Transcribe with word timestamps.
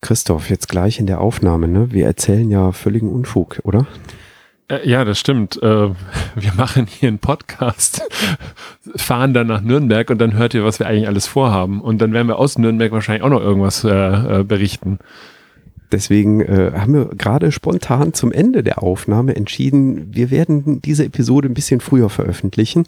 Christoph, 0.00 0.48
jetzt 0.50 0.68
gleich 0.68 1.00
in 1.00 1.06
der 1.06 1.20
Aufnahme, 1.20 1.68
ne? 1.68 1.90
Wir 1.90 2.06
erzählen 2.06 2.50
ja 2.50 2.72
völligen 2.72 3.10
Unfug, 3.10 3.60
oder? 3.64 3.86
Äh, 4.68 4.88
ja, 4.88 5.04
das 5.04 5.18
stimmt. 5.18 5.60
Äh, 5.62 5.66
wir 6.36 6.52
machen 6.56 6.86
hier 6.86 7.08
einen 7.08 7.18
Podcast, 7.18 8.02
fahren 8.96 9.34
dann 9.34 9.48
nach 9.48 9.60
Nürnberg 9.60 10.08
und 10.10 10.18
dann 10.18 10.34
hört 10.34 10.54
ihr, 10.54 10.64
was 10.64 10.78
wir 10.78 10.86
eigentlich 10.86 11.08
alles 11.08 11.26
vorhaben. 11.26 11.80
Und 11.80 11.98
dann 11.98 12.12
werden 12.12 12.28
wir 12.28 12.38
aus 12.38 12.58
Nürnberg 12.58 12.92
wahrscheinlich 12.92 13.22
auch 13.22 13.30
noch 13.30 13.40
irgendwas 13.40 13.82
äh, 13.84 14.44
berichten. 14.46 14.98
Deswegen 15.90 16.42
äh, 16.42 16.72
haben 16.76 16.92
wir 16.92 17.06
gerade 17.06 17.50
spontan 17.50 18.12
zum 18.12 18.30
Ende 18.30 18.62
der 18.62 18.82
Aufnahme 18.82 19.34
entschieden, 19.34 20.14
wir 20.14 20.30
werden 20.30 20.82
diese 20.82 21.06
Episode 21.06 21.48
ein 21.48 21.54
bisschen 21.54 21.80
früher 21.80 22.10
veröffentlichen 22.10 22.84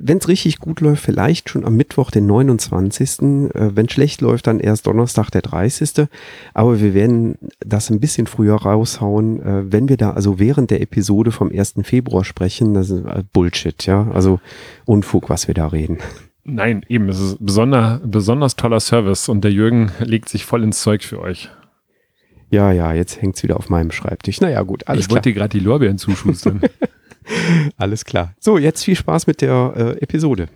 wenn 0.00 0.18
es 0.18 0.28
richtig 0.28 0.58
gut 0.58 0.80
läuft, 0.80 1.02
vielleicht 1.02 1.50
schon 1.50 1.64
am 1.64 1.76
Mittwoch, 1.76 2.10
den 2.10 2.26
29. 2.26 3.20
Äh, 3.54 3.76
wenn 3.76 3.88
schlecht 3.88 4.20
läuft, 4.20 4.46
dann 4.46 4.60
erst 4.60 4.86
Donnerstag, 4.86 5.30
der 5.30 5.42
30. 5.42 6.08
Aber 6.54 6.80
wir 6.80 6.94
werden 6.94 7.36
das 7.60 7.90
ein 7.90 8.00
bisschen 8.00 8.26
früher 8.26 8.56
raushauen. 8.56 9.42
Äh, 9.42 9.72
wenn 9.72 9.88
wir 9.88 9.96
da 9.96 10.12
also 10.12 10.38
während 10.38 10.70
der 10.70 10.80
Episode 10.80 11.32
vom 11.32 11.50
1. 11.50 11.74
Februar 11.82 12.24
sprechen, 12.24 12.74
das 12.74 12.90
ist 12.90 13.04
äh, 13.04 13.24
Bullshit, 13.32 13.84
ja. 13.86 14.10
Also 14.12 14.40
Unfug, 14.84 15.28
was 15.30 15.48
wir 15.48 15.54
da 15.54 15.66
reden. 15.66 15.98
Nein, 16.44 16.84
eben, 16.88 17.08
es 17.08 17.20
ist 17.20 17.36
besonder, 17.44 18.00
besonders 18.04 18.56
toller 18.56 18.80
Service 18.80 19.28
und 19.28 19.42
der 19.42 19.52
Jürgen 19.52 19.90
legt 20.00 20.28
sich 20.28 20.46
voll 20.46 20.62
ins 20.62 20.80
Zeug 20.80 21.04
für 21.04 21.20
euch. 21.20 21.50
Ja, 22.50 22.72
ja, 22.72 22.94
jetzt 22.94 23.20
hängt's 23.20 23.42
wieder 23.42 23.58
auf 23.58 23.68
meinem 23.68 23.90
Schreibtisch. 23.90 24.40
Naja, 24.40 24.62
gut, 24.62 24.88
alles 24.88 25.02
ich 25.02 25.08
klar. 25.08 25.18
Ich 25.18 25.26
wollte 25.26 25.28
dir 25.28 25.34
gerade 25.34 25.58
die 25.58 25.64
Lorbeeren 25.64 25.98
zuschustern. 25.98 26.62
Alles 27.76 28.04
klar. 28.04 28.34
So, 28.38 28.58
jetzt 28.58 28.84
viel 28.84 28.96
Spaß 28.96 29.26
mit 29.26 29.40
der 29.40 29.72
äh, 29.76 30.02
Episode. 30.02 30.48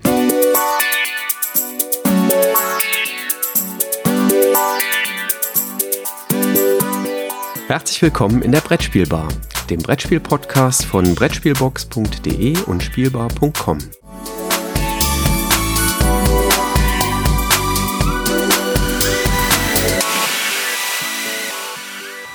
Herzlich 7.68 8.02
willkommen 8.02 8.42
in 8.42 8.52
der 8.52 8.60
Brettspielbar, 8.60 9.28
dem 9.70 9.80
Brettspiel-Podcast 9.80 10.84
von 10.84 11.14
Brettspielbox.de 11.14 12.58
und 12.66 12.82
Spielbar.com. 12.82 13.78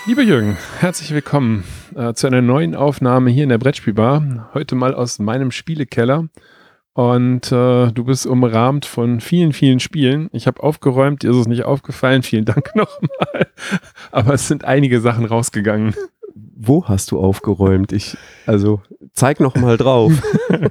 Lieber 0.08 0.22
Jürgen, 0.24 0.58
herzlich 0.80 1.12
willkommen 1.12 1.66
äh, 1.98 2.14
zu 2.14 2.28
einer 2.28 2.42
neuen 2.42 2.76
Aufnahme 2.76 3.32
hier 3.32 3.44
in 3.44 3.50
der 3.50 3.58
Brettspielbar. 3.58 4.52
Heute 4.54 4.76
mal 4.76 4.94
aus 4.94 5.18
meinem 5.20 5.52
Spielekeller. 5.52 6.30
Und 6.94 7.52
äh, 7.52 7.92
du 7.92 8.04
bist 8.06 8.26
umrahmt 8.26 8.86
von 8.86 9.20
vielen, 9.20 9.52
vielen 9.54 9.80
Spielen. 9.80 10.30
Ich 10.32 10.48
habe 10.48 10.64
aufgeräumt, 10.64 11.24
dir 11.24 11.32
ist 11.32 11.38
es 11.38 11.48
nicht 11.48 11.64
aufgefallen. 11.64 12.24
Vielen 12.24 12.46
Dank 12.46 12.72
nochmal. 12.76 13.48
Aber 14.12 14.34
es 14.34 14.48
sind 14.48 14.64
einige 14.64 15.02
Sachen 15.02 15.26
rausgegangen. 15.26 15.96
Wo 16.60 16.86
hast 16.86 17.12
du 17.12 17.20
aufgeräumt? 17.20 17.92
Ich, 17.92 18.18
also 18.46 18.82
zeig 19.14 19.40
noch 19.40 19.56
mal 19.56 19.78
drauf. 19.78 20.12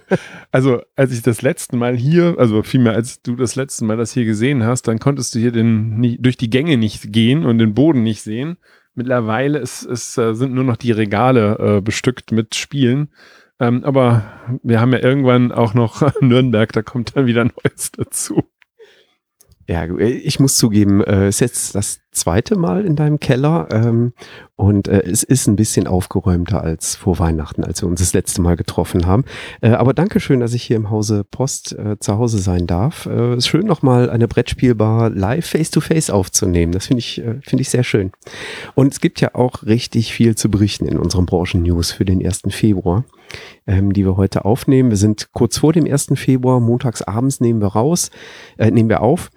also 0.53 0.81
als 0.95 1.13
ich 1.13 1.23
das 1.23 1.43
letzte 1.43 1.77
Mal 1.77 1.97
hier, 1.97 2.37
also 2.39 2.63
vielmehr 2.63 2.95
als 2.95 3.23
du 3.23 3.37
das 3.37 3.57
letzte 3.57 3.85
Mal 3.85 3.97
das 3.97 4.13
hier 4.13 4.25
gesehen 4.25 4.65
hast, 4.65 4.89
dann 4.89 4.99
konntest 4.99 5.35
du 5.35 5.39
hier 5.39 5.53
den, 5.53 5.99
nicht, 5.99 6.25
durch 6.25 6.37
die 6.37 6.51
Gänge 6.51 6.77
nicht 6.77 7.13
gehen 7.13 7.45
und 7.45 7.59
den 7.59 7.75
Boden 7.75 8.03
nicht 8.03 8.23
sehen. 8.23 8.59
Mittlerweile 8.97 9.59
ist, 9.59 9.83
ist, 9.83 10.17
äh, 10.17 10.35
sind 10.35 10.55
nur 10.55 10.65
noch 10.65 10.77
die 10.77 10.91
Regale 10.91 11.77
äh, 11.77 11.81
bestückt 11.83 12.33
mit 12.33 12.55
Spielen. 12.55 13.11
Ähm, 13.61 13.85
aber 13.85 14.25
wir 14.63 14.81
haben 14.81 14.93
ja 14.93 15.01
irgendwann 15.01 15.53
auch 15.53 15.75
noch 15.75 16.03
Nürnberg, 16.21 16.73
da 16.73 16.83
kommt 16.83 17.15
dann 17.15 17.27
wieder 17.27 17.45
Neues 17.45 17.93
dazu. 17.93 18.43
Ja, 19.69 19.85
ich 19.99 20.39
muss 20.39 20.57
zugeben, 20.57 21.03
äh, 21.03 21.27
es 21.27 21.37
ist 21.37 21.41
jetzt 21.41 21.75
das 21.75 21.99
zweite 22.13 22.57
Mal 22.57 22.85
in 22.85 22.95
deinem 22.95 23.19
Keller 23.19 23.69
ähm, 23.73 24.13
und 24.55 24.87
äh, 24.87 25.03
es 25.03 25.25
ist 25.25 25.49
ein 25.49 25.57
bisschen 25.57 25.89
aufgeräumter 25.89 26.63
als 26.63 26.95
vor 26.95 27.19
Weihnachten, 27.19 27.65
als 27.65 27.83
wir 27.83 27.89
uns 27.89 27.99
das 27.99 28.15
letzte 28.15 28.41
Mal 28.43 28.57
getroffen 28.57 29.07
haben. 29.07 29.25
Äh, 29.61 29.71
aber 29.71 29.93
danke 29.93 30.21
schön, 30.21 30.39
dass 30.39 30.55
ich 30.55 30.63
hier 30.63 30.77
im 30.77 30.89
Hause 30.91 31.25
Post 31.25 31.73
äh, 31.73 31.99
zu 31.99 32.17
Hause 32.17 32.39
sein 32.39 32.69
darf. 32.69 33.07
Äh, 33.07 33.33
es 33.33 33.39
ist 33.39 33.49
schön, 33.49 33.67
nochmal 33.67 34.09
eine 34.09 34.29
Brettspielbar 34.29 35.11
live 35.11 35.47
face-to-face 35.47 36.11
-face 36.11 36.13
aufzunehmen. 36.13 36.71
Das 36.71 36.87
finde 36.87 37.01
ich, 37.01 37.19
äh, 37.19 37.41
finde 37.43 37.63
ich 37.63 37.69
sehr 37.69 37.85
schön. 37.85 38.13
Und 38.77 38.93
es 38.93 39.01
gibt 39.01 39.21
ja 39.21 39.35
auch 39.35 39.65
richtig 39.65 40.13
viel 40.13 40.37
zu 40.37 40.49
berichten 40.49 40.87
in 40.87 40.97
unseren 40.97 41.27
Branchen-News 41.27 41.91
für 41.91 42.05
den 42.05 42.25
1. 42.25 42.43
Februar 42.51 43.05
ähm, 43.67 43.93
die 43.93 44.05
wir 44.05 44.17
heute 44.17 44.45
aufnehmen. 44.45 44.91
Wir 44.91 44.97
sind 44.97 45.33
kurz 45.33 45.59
vor 45.59 45.73
dem 45.73 45.87
1. 45.87 46.13
Februar, 46.15 46.61
montags 46.61 47.03
abends 47.03 47.41
nehmen 47.41 47.61
wir 47.61 47.69
raus, 47.69 48.11
äh, 48.59 48.71
nehmen 48.71 48.89
wir 48.89 49.03
auf. 49.03 49.31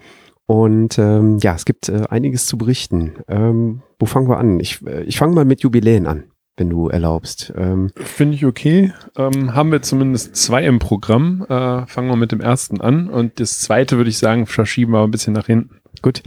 Und 0.49 0.97
ähm, 0.97 1.37
ja, 1.43 1.53
es 1.53 1.63
gibt 1.63 1.89
äh, 1.89 2.05
einiges 2.09 2.47
zu 2.47 2.57
berichten. 2.57 3.13
Ähm, 3.27 3.83
wo 3.99 4.07
fangen 4.07 4.27
wir 4.27 4.39
an? 4.39 4.59
Ich, 4.59 4.83
äh, 4.83 5.03
ich 5.03 5.19
fange 5.19 5.35
mal 5.35 5.45
mit 5.45 5.61
Jubiläen 5.61 6.07
an, 6.07 6.23
wenn 6.57 6.71
du 6.71 6.89
erlaubst. 6.89 7.53
Ähm, 7.55 7.91
Finde 7.95 8.33
ich 8.33 8.47
okay. 8.47 8.91
Ähm, 9.15 9.53
haben 9.53 9.71
wir 9.71 9.83
zumindest 9.83 10.35
zwei 10.35 10.65
im 10.65 10.79
Programm. 10.79 11.45
Äh, 11.47 11.85
fangen 11.85 12.09
wir 12.09 12.15
mit 12.15 12.31
dem 12.31 12.41
ersten 12.41 12.81
an. 12.81 13.09
Und 13.09 13.39
das 13.39 13.59
zweite 13.59 13.97
würde 13.97 14.09
ich 14.09 14.17
sagen, 14.17 14.47
verschieben 14.47 14.93
wir 14.93 15.03
ein 15.03 15.11
bisschen 15.11 15.33
nach 15.33 15.45
hinten. 15.45 15.81
Gut. 16.01 16.23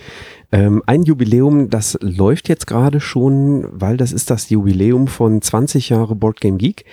Ähm, 0.52 0.84
ein 0.86 1.02
Jubiläum, 1.02 1.68
das 1.68 1.98
läuft 2.00 2.48
jetzt 2.48 2.68
gerade 2.68 3.00
schon, 3.00 3.66
weil 3.72 3.96
das 3.96 4.12
ist 4.12 4.30
das 4.30 4.50
Jubiläum 4.50 5.08
von 5.08 5.42
20 5.42 5.88
Jahre 5.88 6.14
Board 6.14 6.40
Game 6.40 6.58
Geek. 6.58 6.84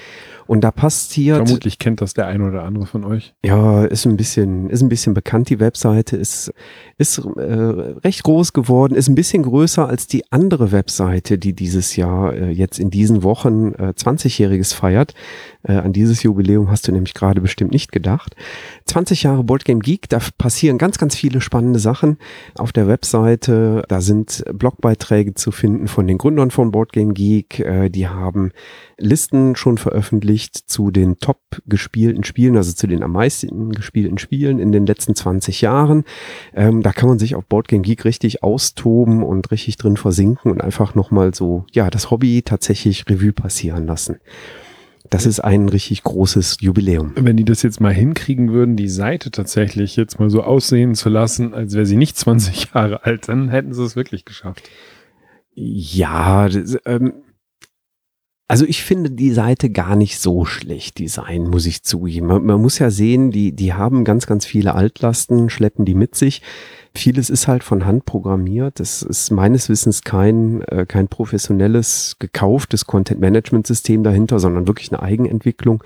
Und 0.49 0.61
da 0.61 0.71
passiert. 0.71 1.37
Vermutlich 1.37 1.77
kennt 1.77 2.01
das 2.01 2.15
der 2.15 2.25
ein 2.25 2.41
oder 2.41 2.63
andere 2.63 2.87
von 2.87 3.03
euch. 3.03 3.35
Ja, 3.45 3.85
ist 3.85 4.07
ein 4.07 4.17
bisschen, 4.17 4.71
ist 4.71 4.81
ein 4.81 4.89
bisschen 4.89 5.13
bekannt. 5.13 5.51
Die 5.51 5.59
Webseite 5.59 6.17
ist, 6.17 6.51
ist 6.97 7.19
äh, 7.19 7.43
recht 7.43 8.23
groß 8.23 8.53
geworden, 8.53 8.95
ist 8.95 9.09
ein 9.09 9.13
bisschen 9.13 9.43
größer 9.43 9.87
als 9.87 10.07
die 10.07 10.23
andere 10.31 10.71
Webseite, 10.71 11.37
die 11.37 11.53
dieses 11.53 11.95
Jahr 11.97 12.33
äh, 12.33 12.49
jetzt 12.49 12.79
in 12.79 12.89
diesen 12.89 13.21
Wochen 13.21 13.73
äh, 13.75 13.93
20-jähriges 13.95 14.73
feiert. 14.73 15.13
Äh, 15.61 15.73
an 15.73 15.93
dieses 15.93 16.23
Jubiläum 16.23 16.71
hast 16.71 16.87
du 16.87 16.93
nämlich 16.93 17.13
gerade 17.13 17.41
bestimmt 17.41 17.71
nicht 17.71 17.91
gedacht. 17.91 18.35
20 18.89 19.21
Jahre 19.21 19.43
Board 19.43 19.65
Game 19.65 19.81
Geek, 19.81 20.09
da 20.09 20.19
passieren 20.39 20.79
ganz, 20.79 20.97
ganz 20.97 21.15
viele 21.15 21.41
spannende 21.41 21.77
Sachen 21.77 22.17
auf 22.57 22.71
der 22.71 22.87
Webseite. 22.87 23.83
Da 23.87 24.01
sind 24.01 24.43
Blogbeiträge 24.51 25.35
zu 25.35 25.51
finden 25.51 25.87
von 25.87 26.07
den 26.07 26.17
Gründern 26.17 26.49
von 26.49 26.71
Board 26.71 26.91
Game 26.91 27.13
Geek. 27.13 27.59
Äh, 27.59 27.89
die 27.89 28.07
haben 28.07 28.51
Listen 28.97 29.55
schon 29.55 29.77
veröffentlicht 29.77 30.55
zu 30.55 30.89
den 30.89 31.19
top 31.19 31.39
gespielten 31.67 32.23
Spielen, 32.23 32.57
also 32.57 32.73
zu 32.73 32.87
den 32.87 33.03
am 33.03 33.11
meisten 33.11 33.71
gespielten 33.73 34.17
Spielen 34.17 34.57
in 34.57 34.71
den 34.71 34.87
letzten 34.87 35.13
20 35.13 35.61
Jahren. 35.61 36.03
Ähm, 36.55 36.81
da 36.81 36.91
kann 36.91 37.09
man 37.09 37.19
sich 37.19 37.35
auf 37.35 37.45
Boardgame 37.45 37.83
Geek 37.83 38.05
richtig 38.05 38.41
austoben 38.41 39.21
und 39.21 39.51
richtig 39.51 39.77
drin 39.77 39.97
versinken 39.97 40.51
und 40.51 40.61
einfach 40.61 40.95
nochmal 40.95 41.35
so, 41.35 41.65
ja, 41.71 41.91
das 41.91 42.09
Hobby 42.09 42.41
tatsächlich 42.41 43.05
Revue 43.07 43.33
passieren 43.33 43.85
lassen. 43.85 44.19
Das 45.09 45.25
ist 45.25 45.39
ein 45.39 45.69
richtig 45.69 46.03
großes 46.03 46.57
Jubiläum. 46.61 47.13
Wenn 47.15 47.37
die 47.37 47.45
das 47.45 47.63
jetzt 47.63 47.81
mal 47.81 47.93
hinkriegen 47.93 48.51
würden, 48.51 48.75
die 48.75 48.89
Seite 48.89 49.31
tatsächlich 49.31 49.95
jetzt 49.95 50.19
mal 50.19 50.29
so 50.29 50.43
aussehen 50.43 50.93
zu 50.93 51.09
lassen, 51.09 51.53
als 51.53 51.73
wäre 51.73 51.85
sie 51.85 51.97
nicht 51.97 52.17
20 52.17 52.73
Jahre 52.73 53.05
alt, 53.05 53.27
dann 53.27 53.49
hätten 53.49 53.73
sie 53.73 53.83
es 53.83 53.95
wirklich 53.95 54.25
geschafft. 54.25 54.69
Ja, 55.55 56.47
das, 56.47 56.77
ähm, 56.85 57.13
also 58.49 58.65
ich 58.65 58.83
finde 58.83 59.11
die 59.11 59.31
Seite 59.31 59.69
gar 59.69 59.95
nicht 59.95 60.19
so 60.19 60.43
schlecht 60.43 60.97
design, 60.97 61.43
muss 61.47 61.67
ich 61.67 61.83
zugeben. 61.83 62.25
Man, 62.25 62.43
man, 62.43 62.59
muss 62.59 62.79
ja 62.79 62.89
sehen, 62.89 63.29
die, 63.29 63.51
die 63.51 63.73
haben 63.75 64.03
ganz, 64.03 64.25
ganz 64.25 64.43
viele 64.43 64.73
Altlasten, 64.73 65.51
schleppen 65.51 65.85
die 65.85 65.93
mit 65.93 66.15
sich. 66.15 66.41
Vieles 66.95 67.29
ist 67.29 67.47
halt 67.47 67.63
von 67.63 67.85
Hand 67.85 68.05
programmiert. 68.05 68.79
Das 68.79 69.03
ist 69.03 69.29
meines 69.29 69.69
Wissens 69.69 70.01
kein, 70.01 70.63
äh, 70.63 70.87
kein 70.87 71.07
professionelles, 71.07 72.15
gekauftes 72.17 72.85
Content-Management-System 72.85 74.03
dahinter, 74.03 74.39
sondern 74.39 74.67
wirklich 74.67 74.91
eine 74.91 75.03
Eigenentwicklung. 75.03 75.83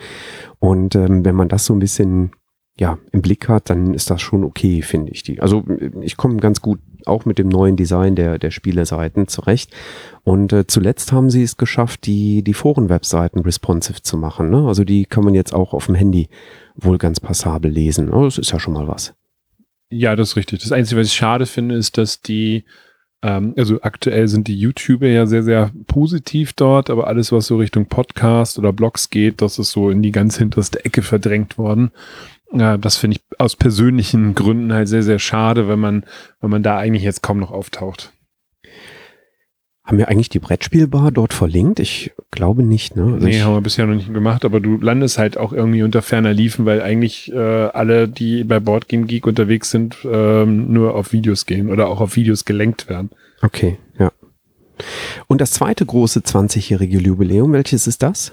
Und 0.60 0.96
ähm, 0.96 1.26
wenn 1.26 1.36
man 1.36 1.50
das 1.50 1.66
so 1.66 1.74
ein 1.74 1.80
bisschen 1.80 2.32
ja, 2.80 2.98
im 3.12 3.22
Blick 3.22 3.50
hat, 3.50 3.70
dann 3.70 3.94
ist 3.94 4.10
das 4.10 4.22
schon 4.22 4.44
okay, 4.44 4.82
finde 4.82 5.12
ich. 5.12 5.24
Die. 5.24 5.42
Also 5.42 5.64
ich 6.02 6.18
komme 6.18 6.38
ganz 6.38 6.62
gut 6.62 6.80
auch 7.06 7.26
mit 7.26 7.38
dem 7.38 7.50
neuen 7.50 7.76
Design 7.76 8.16
der, 8.16 8.40
der 8.40 8.52
Spieleseiten 8.52 9.28
zurecht. 9.28 9.72
Und 10.24 10.54
äh, 10.54 10.66
zuletzt 10.68 11.12
haben 11.12 11.30
sie 11.30 11.44
es 11.44 11.58
geschafft, 11.58 12.06
die, 12.06 12.44
die 12.44 12.54
Foren-Webseiten 12.54 13.40
responsive 13.40 14.02
zu 14.02 14.18
machen. 14.18 14.50
Ne? 14.50 14.66
Also 14.66 14.84
die 14.84 15.06
kann 15.06 15.24
man 15.24 15.34
jetzt 15.34 15.54
auch 15.54 15.74
auf 15.74 15.86
dem 15.88 15.96
Handy 15.96 16.30
wohl 16.76 16.98
ganz 16.98 17.20
passabel 17.20 17.72
lesen. 17.72 18.12
Oh, 18.12 18.24
das 18.26 18.38
ist 18.38 18.52
ja 18.52 18.60
schon 18.60 18.74
mal 18.74 18.88
was. 18.88 19.14
Ja, 19.90 20.16
das 20.16 20.30
ist 20.30 20.36
richtig. 20.38 20.62
Das 20.62 20.72
Einzige, 20.72 21.02
was 21.02 21.08
ich 21.08 21.14
schade 21.14 21.46
finde, 21.46 21.76
ist, 21.76 21.98
dass 21.98 22.22
die, 22.22 22.64
ähm, 23.22 23.54
also 23.58 23.82
aktuell 23.82 24.28
sind 24.28 24.48
die 24.48 24.58
YouTuber 24.58 25.08
ja 25.08 25.28
sehr, 25.28 25.44
sehr 25.44 25.72
positiv 25.86 26.54
dort, 26.54 26.90
aber 26.90 27.06
alles, 27.06 27.32
was 27.32 27.46
so 27.46 27.58
Richtung 27.58 27.86
Podcast 27.86 28.58
oder 28.58 28.74
Blogs 28.74 29.12
geht, 29.12 29.42
das 29.42 29.60
ist 29.60 29.72
so 29.72 29.92
in 29.92 30.02
die 30.02 30.12
ganz 30.12 30.38
hinterste 30.38 30.84
Ecke 30.84 31.04
verdrängt 31.04 31.60
worden. 31.60 31.92
Ja, 32.54 32.78
das 32.78 32.98
finde 32.98 33.18
ich 33.18 33.40
aus 33.40 33.56
persönlichen 33.56 34.36
Gründen 34.36 34.72
halt 34.74 34.88
sehr, 34.88 35.04
sehr 35.04 35.20
schade, 35.20 35.68
wenn 35.68 35.80
man, 35.80 36.06
wenn 36.40 36.50
man 36.50 36.64
da 36.64 36.78
eigentlich 36.78 37.04
jetzt 37.04 37.24
kaum 37.24 37.40
noch 37.40 37.52
auftaucht. 37.52 38.14
Haben 39.84 39.98
wir 39.98 40.08
eigentlich 40.08 40.30
die 40.30 40.40
Brettspielbar 40.40 41.12
dort 41.12 41.34
verlinkt? 41.34 41.80
Ich 41.82 42.14
glaube 42.32 42.64
nicht, 42.64 42.96
ne? 42.96 43.16
Also 43.16 43.28
nee, 43.28 43.42
haben 43.42 43.54
wir 43.54 43.62
bisher 43.62 43.86
noch 43.86 43.96
nicht 43.96 44.14
gemacht, 44.14 44.46
aber 44.46 44.62
du 44.62 44.78
landest 44.78 45.18
halt 45.18 45.38
auch 45.38 45.52
irgendwie 45.52 45.84
unter 45.84 46.02
ferner 46.02 46.32
Liefen, 46.32 46.66
weil 46.66 46.82
eigentlich 46.82 47.34
äh, 47.34 47.38
alle, 47.38 48.08
die 48.08 48.46
bei 48.46 48.62
Boardgame 48.62 49.08
Geek 49.08 49.28
unterwegs 49.28 49.72
sind, 49.72 49.98
ähm, 50.10 50.72
nur 50.72 50.96
auf 50.96 51.12
Videos 51.12 51.46
gehen 51.46 51.70
oder 51.70 51.90
auch 51.90 52.00
auf 52.00 52.16
Videos 52.16 52.46
gelenkt 52.46 52.88
werden. 52.88 53.10
Okay, 53.42 53.78
ja. 54.00 54.14
Und 55.28 55.42
das 55.42 55.52
zweite 55.52 55.86
große 55.86 56.22
20-jährige 56.22 57.00
Jubiläum, 57.00 57.52
welches 57.52 57.86
ist 57.86 58.04
das? 58.04 58.32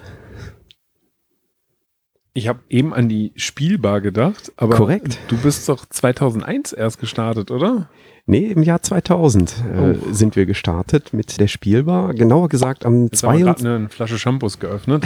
Ich 2.33 2.47
habe 2.47 2.59
eben 2.69 2.93
an 2.93 3.09
die 3.09 3.33
Spielbar 3.35 3.99
gedacht, 3.99 4.53
aber 4.55 4.77
Korrekt. 4.77 5.19
du 5.27 5.37
bist 5.37 5.67
doch 5.67 5.85
2001 5.85 6.71
erst 6.71 6.99
gestartet, 6.99 7.51
oder? 7.51 7.89
Nee, 8.25 8.45
im 8.45 8.63
Jahr 8.63 8.81
2000 8.81 9.51
äh, 9.51 9.79
oh. 9.79 10.13
sind 10.13 10.37
wir 10.37 10.45
gestartet 10.45 11.11
mit 11.11 11.41
der 11.41 11.47
Spielbar. 11.47 12.13
Genauer 12.13 12.47
gesagt 12.47 12.85
am 12.85 13.11
22. 13.11 13.65
eine 13.65 13.89
Flasche 13.89 14.17
Shampoos 14.17 14.59
geöffnet. 14.59 15.03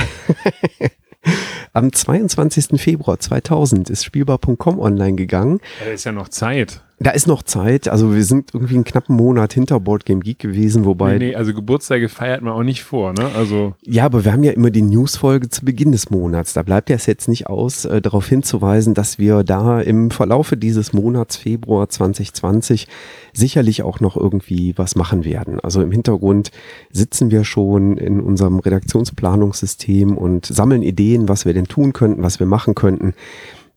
am 1.74 1.92
22. 1.92 2.80
Februar 2.80 3.19
2000 3.19 3.89
ist 3.89 4.04
spielbar.com 4.04 4.80
online 4.80 5.16
gegangen. 5.16 5.62
Da 5.83 5.92
ist 5.92 6.04
ja 6.04 6.12
noch 6.12 6.30
Zeit. 6.30 6.83
Da 6.98 7.12
ist 7.12 7.28
noch 7.28 7.44
Zeit. 7.44 7.90
Also 7.90 8.16
wir 8.16 8.24
sind 8.24 8.54
irgendwie 8.54 8.76
einen 8.76 8.86
knappen 8.86 9.18
Monat 9.18 9.52
hinter 9.52 9.82
Board 9.82 10.06
Game 10.06 10.22
Geek 10.22 10.40
gewesen, 10.40 10.86
wobei. 10.86 11.18
Nee, 11.18 11.28
nee, 11.28 11.36
also 11.36 11.54
Geburtstage 11.54 12.08
feiert 12.08 12.42
man 12.42 12.54
auch 12.54 12.64
nicht 12.64 12.84
vor, 12.84 13.12
ne? 13.12 13.30
Also. 13.36 13.74
Ja, 13.84 14.06
aber 14.06 14.24
wir 14.24 14.32
haben 14.32 14.44
ja 14.44 14.54
immer 14.54 14.70
die 14.70 14.82
Newsfolge 14.82 15.50
zu 15.50 15.66
Beginn 15.66 15.92
des 15.92 16.10
Monats. 16.10 16.54
Da 16.54 16.64
bleibt 16.64 16.90
ja 16.90 16.96
es 16.96 17.06
jetzt 17.06 17.28
nicht 17.28 17.48
aus, 17.48 17.84
äh, 17.84 18.02
darauf 18.02 18.28
hinzuweisen, 18.28 18.94
dass 18.94 19.20
wir 19.20 19.44
da 19.44 19.82
im 19.82 20.10
Verlaufe 20.10 20.56
dieses 20.56 20.94
Monats 20.94 21.36
Februar 21.36 21.90
2020 21.90 22.88
sicherlich 23.34 23.84
auch 23.84 24.00
noch 24.00 24.16
irgendwie 24.16 24.74
was 24.78 24.96
machen 24.96 25.26
werden. 25.26 25.60
Also 25.60 25.82
im 25.82 25.92
Hintergrund 25.92 26.52
sitzen 26.92 27.30
wir 27.30 27.44
schon 27.44 27.98
in 27.98 28.22
unserem 28.22 28.60
Redaktionsplanungssystem 28.60 30.18
und 30.18 30.46
sammeln 30.46 30.82
Ideen, 30.82 31.28
was 31.28 31.46
wir 31.46 31.54
denn 31.54 31.68
tun 31.68 31.92
könnten, 31.92 32.24
was 32.24 32.40
wir 32.40 32.48
machen 32.48 32.74
könnten. 32.74 33.14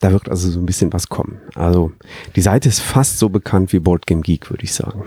Da 0.00 0.12
wird 0.12 0.28
also 0.28 0.50
so 0.50 0.60
ein 0.60 0.66
bisschen 0.66 0.92
was 0.92 1.08
kommen. 1.08 1.40
Also 1.54 1.92
die 2.36 2.40
Seite 2.40 2.68
ist 2.68 2.80
fast 2.80 3.18
so 3.18 3.28
bekannt 3.28 3.72
wie 3.72 3.80
Board 3.80 4.06
Game 4.06 4.22
Geek, 4.22 4.50
würde 4.50 4.64
ich 4.64 4.72
sagen. 4.72 5.04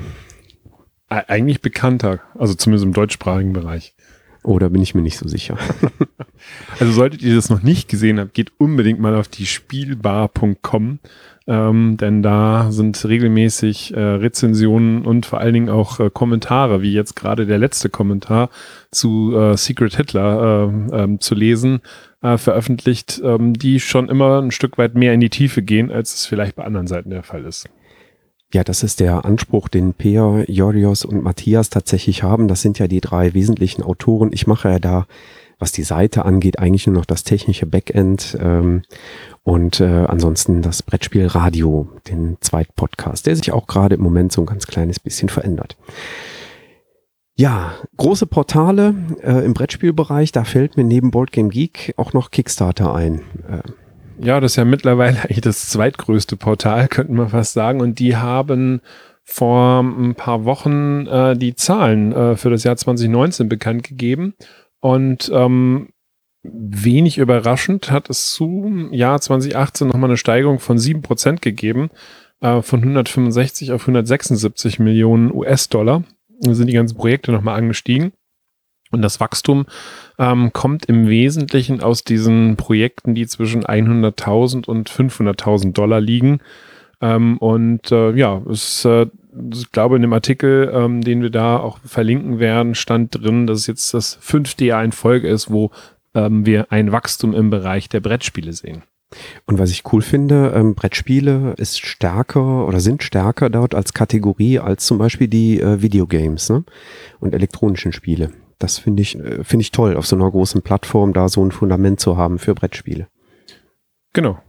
Eigentlich 1.09 1.61
bekannter, 1.61 2.19
also 2.37 2.53
zumindest 2.53 2.85
im 2.85 2.93
deutschsprachigen 2.93 3.53
Bereich. 3.53 3.93
Oder 4.43 4.69
bin 4.71 4.81
ich 4.81 4.95
mir 4.95 5.01
nicht 5.01 5.17
so 5.17 5.27
sicher. 5.27 5.57
also 6.79 6.91
solltet 6.91 7.21
ihr 7.21 7.35
das 7.35 7.49
noch 7.49 7.61
nicht 7.61 7.89
gesehen 7.89 8.19
habt, 8.19 8.33
geht 8.33 8.51
unbedingt 8.57 8.99
mal 8.99 9.15
auf 9.15 9.27
die 9.27 9.45
Spielbar.com, 9.45 10.99
ähm, 11.45 11.97
denn 11.97 12.23
da 12.23 12.71
sind 12.71 13.05
regelmäßig 13.05 13.93
äh, 13.93 13.99
Rezensionen 13.99 15.05
und 15.05 15.27
vor 15.27 15.39
allen 15.39 15.53
Dingen 15.53 15.69
auch 15.69 15.99
äh, 15.99 16.09
Kommentare, 16.09 16.81
wie 16.81 16.93
jetzt 16.93 17.15
gerade 17.15 17.45
der 17.45 17.59
letzte 17.59 17.89
Kommentar 17.89 18.49
zu 18.89 19.35
äh, 19.35 19.57
Secret 19.57 19.95
Hitler 19.95 20.71
äh, 20.91 21.03
ähm, 21.03 21.19
zu 21.19 21.35
lesen, 21.35 21.81
äh, 22.21 22.37
veröffentlicht, 22.37 23.21
ähm, 23.23 23.53
die 23.53 23.79
schon 23.79 24.09
immer 24.09 24.41
ein 24.41 24.51
Stück 24.51 24.77
weit 24.77 24.95
mehr 24.95 25.13
in 25.13 25.19
die 25.19 25.29
Tiefe 25.29 25.61
gehen, 25.61 25.91
als 25.91 26.13
es 26.13 26.25
vielleicht 26.25 26.55
bei 26.55 26.63
anderen 26.63 26.87
Seiten 26.87 27.09
der 27.09 27.23
Fall 27.23 27.45
ist. 27.45 27.67
Ja, 28.53 28.63
das 28.65 28.83
ist 28.83 28.99
der 28.99 29.23
Anspruch, 29.23 29.69
den 29.69 29.93
Peer, 29.93 30.43
Jorios 30.47 31.05
und 31.05 31.23
Matthias 31.23 31.69
tatsächlich 31.69 32.21
haben. 32.21 32.49
Das 32.49 32.61
sind 32.61 32.79
ja 32.79 32.87
die 32.87 32.99
drei 32.99 33.33
wesentlichen 33.33 33.81
Autoren. 33.81 34.31
Ich 34.33 34.45
mache 34.45 34.69
ja 34.69 34.79
da, 34.79 35.07
was 35.57 35.71
die 35.71 35.83
Seite 35.83 36.25
angeht, 36.25 36.59
eigentlich 36.59 36.85
nur 36.85 36.97
noch 36.97 37.05
das 37.05 37.23
technische 37.23 37.65
Backend 37.65 38.37
ähm, 38.41 38.81
und 39.43 39.79
äh, 39.79 39.85
ansonsten 39.85 40.61
das 40.61 40.83
Brettspiel 40.83 41.27
Radio, 41.27 41.87
den 42.09 42.37
Zweitpodcast, 42.41 43.25
der 43.25 43.37
sich 43.37 43.53
auch 43.53 43.67
gerade 43.67 43.95
im 43.95 44.01
Moment 44.01 44.33
so 44.33 44.41
ein 44.41 44.47
ganz 44.47 44.67
kleines 44.67 44.99
bisschen 44.99 45.29
verändert. 45.29 45.77
Ja, 47.41 47.73
große 47.97 48.27
Portale 48.27 48.93
äh, 49.23 49.43
im 49.43 49.55
Brettspielbereich, 49.55 50.31
da 50.31 50.43
fällt 50.43 50.77
mir 50.77 50.83
neben 50.83 51.09
Boardgame 51.09 51.49
Geek 51.49 51.95
auch 51.97 52.13
noch 52.13 52.29
Kickstarter 52.29 52.93
ein. 52.93 53.23
Äh, 53.49 54.23
ja, 54.23 54.39
das 54.39 54.51
ist 54.51 54.55
ja 54.57 54.65
mittlerweile 54.65 55.19
eigentlich 55.23 55.41
das 55.41 55.69
zweitgrößte 55.69 56.35
Portal, 56.35 56.87
könnten 56.87 57.15
wir 57.15 57.29
fast 57.29 57.53
sagen. 57.53 57.81
Und 57.81 57.97
die 57.97 58.15
haben 58.15 58.81
vor 59.23 59.79
ein 59.79 60.13
paar 60.13 60.45
Wochen 60.45 61.07
äh, 61.07 61.35
die 61.35 61.55
Zahlen 61.55 62.11
äh, 62.11 62.37
für 62.37 62.51
das 62.51 62.63
Jahr 62.63 62.77
2019 62.77 63.49
bekannt 63.49 63.85
gegeben. 63.85 64.35
Und 64.79 65.31
ähm, 65.33 65.89
wenig 66.43 67.17
überraschend 67.17 67.89
hat 67.89 68.07
es 68.11 68.33
zu 68.33 68.87
Jahr 68.91 69.19
2018 69.19 69.87
nochmal 69.87 70.11
eine 70.11 70.17
Steigerung 70.17 70.59
von 70.59 70.77
7% 70.77 71.41
gegeben, 71.41 71.89
äh, 72.41 72.61
von 72.61 72.81
165 72.81 73.71
auf 73.71 73.81
176 73.81 74.77
Millionen 74.77 75.33
US-Dollar. 75.33 76.03
Sind 76.41 76.67
die 76.67 76.73
ganzen 76.73 76.97
Projekte 76.97 77.31
nochmal 77.31 77.57
angestiegen. 77.57 78.13
Und 78.91 79.01
das 79.01 79.19
Wachstum 79.19 79.65
ähm, 80.19 80.51
kommt 80.51 80.85
im 80.85 81.07
Wesentlichen 81.07 81.81
aus 81.81 82.03
diesen 82.03 82.57
Projekten, 82.57 83.15
die 83.15 83.25
zwischen 83.25 83.63
100.000 83.63 84.67
und 84.67 84.89
500.000 84.89 85.71
Dollar 85.71 86.01
liegen. 86.01 86.41
Ähm, 86.99 87.37
und 87.37 87.91
äh, 87.91 88.11
ja, 88.11 88.41
es, 88.49 88.85
äh, 88.85 89.07
ich 89.53 89.71
glaube, 89.71 89.95
in 89.95 90.01
dem 90.01 90.13
Artikel, 90.13 90.71
ähm, 90.73 91.01
den 91.01 91.21
wir 91.21 91.29
da 91.29 91.57
auch 91.57 91.79
verlinken 91.85 92.39
werden, 92.39 92.75
stand 92.75 93.15
drin, 93.15 93.47
dass 93.47 93.59
es 93.59 93.67
jetzt 93.67 93.93
das 93.93 94.17
fünfte 94.19 94.65
Jahr 94.65 94.83
in 94.83 94.91
Folge 94.91 95.29
ist, 95.29 95.49
wo 95.49 95.71
ähm, 96.13 96.45
wir 96.45 96.71
ein 96.71 96.91
Wachstum 96.91 97.33
im 97.33 97.49
Bereich 97.49 97.87
der 97.87 98.01
Brettspiele 98.01 98.51
sehen. 98.51 98.83
Und 99.45 99.59
was 99.59 99.71
ich 99.71 99.83
cool 99.91 100.01
finde, 100.01 100.53
ähm, 100.55 100.75
Brettspiele 100.75 101.53
ist 101.57 101.79
stärker 101.79 102.67
oder 102.67 102.79
sind 102.79 103.03
stärker 103.03 103.49
dort 103.49 103.75
als 103.75 103.93
Kategorie 103.93 104.59
als 104.59 104.85
zum 104.85 104.97
Beispiel 104.97 105.27
die 105.27 105.59
äh, 105.59 105.81
Videogames 105.81 106.49
ne? 106.49 106.63
und 107.19 107.33
elektronischen 107.33 107.93
Spiele. 107.93 108.31
Das 108.59 108.77
finde 108.77 109.01
ich, 109.01 109.19
äh, 109.19 109.43
finde 109.43 109.61
ich 109.61 109.71
toll, 109.71 109.97
auf 109.97 110.05
so 110.05 110.15
einer 110.15 110.29
großen 110.29 110.61
Plattform 110.61 111.13
da 111.13 111.29
so 111.29 111.43
ein 111.43 111.51
Fundament 111.51 111.99
zu 111.99 112.17
haben 112.17 112.39
für 112.39 112.55
Brettspiele. 112.55 113.07
Genau. 114.13 114.39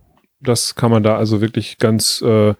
Das 0.40 0.74
kann 0.74 0.90
man 0.90 1.02
da 1.02 1.16
also 1.16 1.40
wirklich 1.40 1.78
ganz 1.78 2.20
äh, 2.22 2.54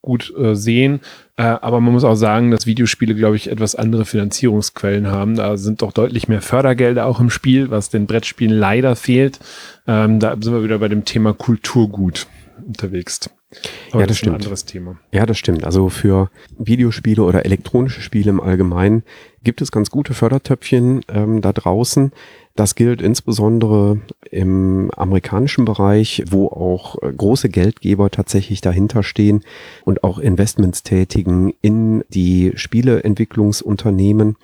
gut 0.00 0.32
äh, 0.38 0.54
sehen. 0.54 1.00
Äh, 1.38 1.42
aber 1.42 1.80
man 1.80 1.92
muss 1.92 2.04
auch 2.04 2.14
sagen, 2.14 2.50
dass 2.50 2.66
Videospiele, 2.66 3.14
glaube 3.14 3.36
ich, 3.36 3.50
etwas 3.50 3.74
andere 3.74 4.06
Finanzierungsquellen 4.06 5.08
haben. 5.08 5.36
Da 5.36 5.56
sind 5.56 5.82
doch 5.82 5.92
deutlich 5.92 6.28
mehr 6.28 6.40
Fördergelder 6.40 7.06
auch 7.06 7.20
im 7.20 7.30
Spiel, 7.30 7.70
was 7.70 7.90
den 7.90 8.06
Brettspielen 8.06 8.56
leider 8.56 8.96
fehlt. 8.96 9.38
Ähm, 9.86 10.18
da 10.18 10.36
sind 10.40 10.54
wir 10.54 10.64
wieder 10.64 10.78
bei 10.78 10.88
dem 10.88 11.04
Thema 11.04 11.34
Kulturgut 11.34 12.26
unterwegs. 12.66 13.20
Aber 13.90 14.00
ja, 14.00 14.06
das, 14.06 14.08
das 14.08 14.18
stimmt. 14.18 14.36
Ein 14.36 14.40
anderes 14.40 14.64
Thema. 14.64 14.98
Ja, 15.12 15.26
das 15.26 15.38
stimmt. 15.38 15.64
Also 15.64 15.90
für 15.90 16.30
Videospiele 16.58 17.22
oder 17.22 17.44
elektronische 17.44 18.00
Spiele 18.00 18.30
im 18.30 18.40
Allgemeinen 18.40 19.02
gibt 19.44 19.60
es 19.60 19.70
ganz 19.70 19.90
gute 19.90 20.14
Fördertöpfchen 20.14 21.02
ähm, 21.08 21.42
da 21.42 21.52
draußen. 21.52 22.12
Das 22.56 22.74
gilt 22.74 23.02
insbesondere 23.02 24.00
im 24.30 24.90
amerikanischen 24.96 25.66
Bereich, 25.66 26.24
wo 26.28 26.46
auch 26.48 27.00
äh, 27.02 27.12
große 27.12 27.50
Geldgeber 27.50 28.10
tatsächlich 28.10 28.62
dahinter 28.62 29.02
stehen 29.02 29.42
und 29.84 30.02
auch 30.02 30.18
Investments 30.18 30.82
tätigen 30.82 31.54
in 31.60 32.02
die 32.08 32.52
Spieleentwicklungsunternehmen. 32.56 34.36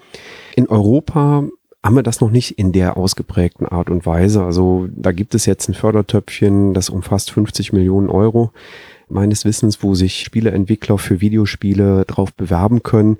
In 0.55 0.69
Europa 0.69 1.45
haben 1.83 1.97
wir 1.97 2.03
das 2.03 2.21
noch 2.21 2.31
nicht 2.31 2.59
in 2.59 2.71
der 2.73 2.97
ausgeprägten 2.97 3.67
Art 3.67 3.91
und 3.91 4.07
Weise. 4.07 4.45
Also 4.45 4.89
da 4.95 5.11
gibt 5.11 5.35
es 5.35 5.47
jetzt 5.47 5.69
ein 5.69 5.75
Fördertöpfchen, 5.75 6.75
das 6.75 6.91
umfasst 6.91 7.33
50 7.33 7.73
Millionen 7.73 8.09
Euro 8.09 8.53
meines 9.09 9.45
Wissens, 9.45 9.83
wo 9.83 9.95
sich 9.95 10.21
Spieleentwickler 10.21 10.99
für 10.99 11.21
Videospiele 11.21 12.05
drauf 12.07 12.33
bewerben 12.35 12.83
können. 12.83 13.19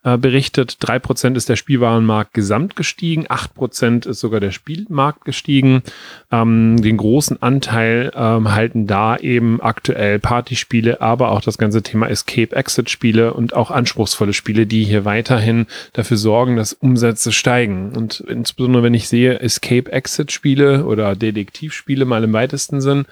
äh, 0.05 0.17
berichtet. 0.17 0.77
Drei 0.81 0.99
Prozent 0.99 1.37
ist 1.37 1.49
der 1.49 1.57
Spielwarenmarkt 1.57 2.33
gesamt 2.33 2.77
gestiegen, 2.77 3.27
acht 3.29 3.55
Prozent 3.55 4.07
ist 4.07 4.21
sogar 4.21 4.41
der 4.41 4.53
Spielmarkt 4.53 5.25
gestiegen. 5.25 5.83
Ähm, 6.31 6.81
den 6.81 6.97
großen 6.97 7.43
Anteil 7.43 8.11
ähm, 8.15 8.55
halten 8.55 8.87
da 8.87 9.17
eben 9.17 9.61
aktuell 9.61 10.19
Partyspiele, 10.19 11.01
aber 11.03 11.31
auch 11.31 11.43
das 11.43 11.59
ganze 11.59 11.83
Thema 11.83 12.09
Escape-Exit-Spiele 12.09 13.35
und 13.35 13.55
auch 13.55 13.71
anspruchsvolle 13.71 14.33
Spiele, 14.33 14.67
die 14.67 14.85
hier 14.85 15.05
weiterhin 15.05 15.67
dafür 15.93 16.17
sorgen, 16.17 16.57
dass 16.57 16.73
Umsätze 16.73 17.33
steigen. 17.33 17.93
Und 17.95 18.21
insbesondere 18.21 18.83
wenn 18.83 18.95
ich 18.95 19.09
sehe 19.09 19.41
Escape-Exit-Spiele 19.41 20.87
oder 20.87 21.17
Detektivspiele 21.17 22.05
mal 22.07 22.25
im 22.25 22.33
weitesten 22.33 22.81
Sinn, 22.81 23.05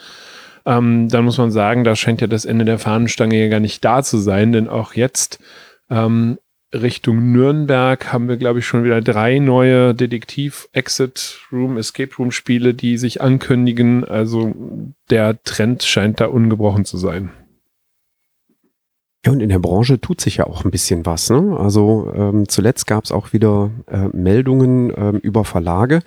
ähm, 0.66 1.09
dann 1.09 1.25
muss 1.25 1.38
man 1.38 1.50
sagen, 1.50 1.85
da 1.85 1.97
scheint 1.97 2.21
ja 2.21 2.26
das 2.26 2.44
Ende 2.44 2.64
der 2.64 2.78
Fahnenstange 2.78 3.40
ja 3.40 3.49
gar 3.49 3.61
nicht 3.61 3.85
da 3.85 4.02
zu 4.02 4.18
sein, 4.18 4.52
denn 4.52 4.68
auch 4.68 4.94
jetzt 4.94 5.38
ähm, 5.90 6.38
Richtung 6.75 7.33
Nürnberg 7.33 8.12
haben 8.12 8.28
wir, 8.28 8.37
glaube 8.37 8.59
ich, 8.59 8.66
schon 8.66 8.85
wieder 8.85 9.00
drei 9.00 9.38
neue 9.38 9.94
Detektiv-Exit-Room, 9.94 11.76
Escape-Room-Spiele, 11.78 12.75
die 12.75 12.99
sich 12.99 13.21
ankündigen. 13.21 14.04
Also 14.04 14.52
der 15.11 15.40
Trend 15.44 15.85
scheint 15.85 16.21
da 16.21 16.26
ungebrochen 16.26 16.85
zu 16.85 16.99
sein. 16.99 17.30
Ja, 19.25 19.33
und 19.33 19.40
in 19.40 19.49
der 19.49 19.59
Branche 19.59 20.00
tut 20.00 20.21
sich 20.21 20.38
ja 20.38 20.47
auch 20.47 20.64
ein 20.64 20.71
bisschen 20.71 21.06
was. 21.06 21.30
Ne? 21.30 21.56
Also 21.59 22.12
ähm, 22.14 22.49
zuletzt 22.49 22.87
gab 22.87 23.04
es 23.04 23.12
auch 23.12 23.33
wieder 23.33 23.71
äh, 23.87 24.09
Meldungen 24.12 24.92
ähm, 24.94 25.18
über 25.18 25.44
Verlage, 25.44 26.02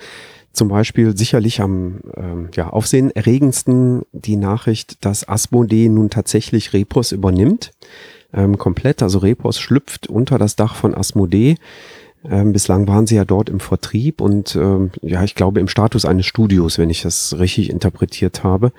zum 0.57 0.67
Beispiel 0.67 1.15
sicherlich 1.15 1.61
am 1.61 2.01
ähm, 2.15 2.49
ja, 2.53 2.69
aufsehenerregendsten 2.69 4.01
die 4.11 4.35
Nachricht, 4.35 5.05
dass 5.05 5.27
Asmodee 5.27 5.87
nun 5.87 6.09
tatsächlich 6.09 6.73
Repos 6.73 7.11
übernimmt. 7.11 7.71
Ähm, 8.33 8.57
komplett, 8.57 9.01
also 9.01 9.19
Repos 9.19 9.59
schlüpft 9.59 10.07
unter 10.07 10.37
das 10.37 10.55
Dach 10.55 10.75
von 10.75 10.93
Asmodee. 10.93 11.55
Ähm, 12.29 12.51
bislang 12.51 12.87
waren 12.87 13.07
sie 13.07 13.15
ja 13.15 13.23
dort 13.23 13.49
im 13.49 13.59
Vertrieb 13.59 14.19
und 14.19 14.55
ähm, 14.55 14.91
ja, 15.01 15.23
ich 15.23 15.35
glaube 15.35 15.59
im 15.59 15.67
Status 15.67 16.03
eines 16.03 16.25
Studios, 16.25 16.77
wenn 16.77 16.89
ich 16.89 17.03
das 17.03 17.37
richtig 17.39 17.69
interpretiert 17.69 18.43
habe. 18.43 18.71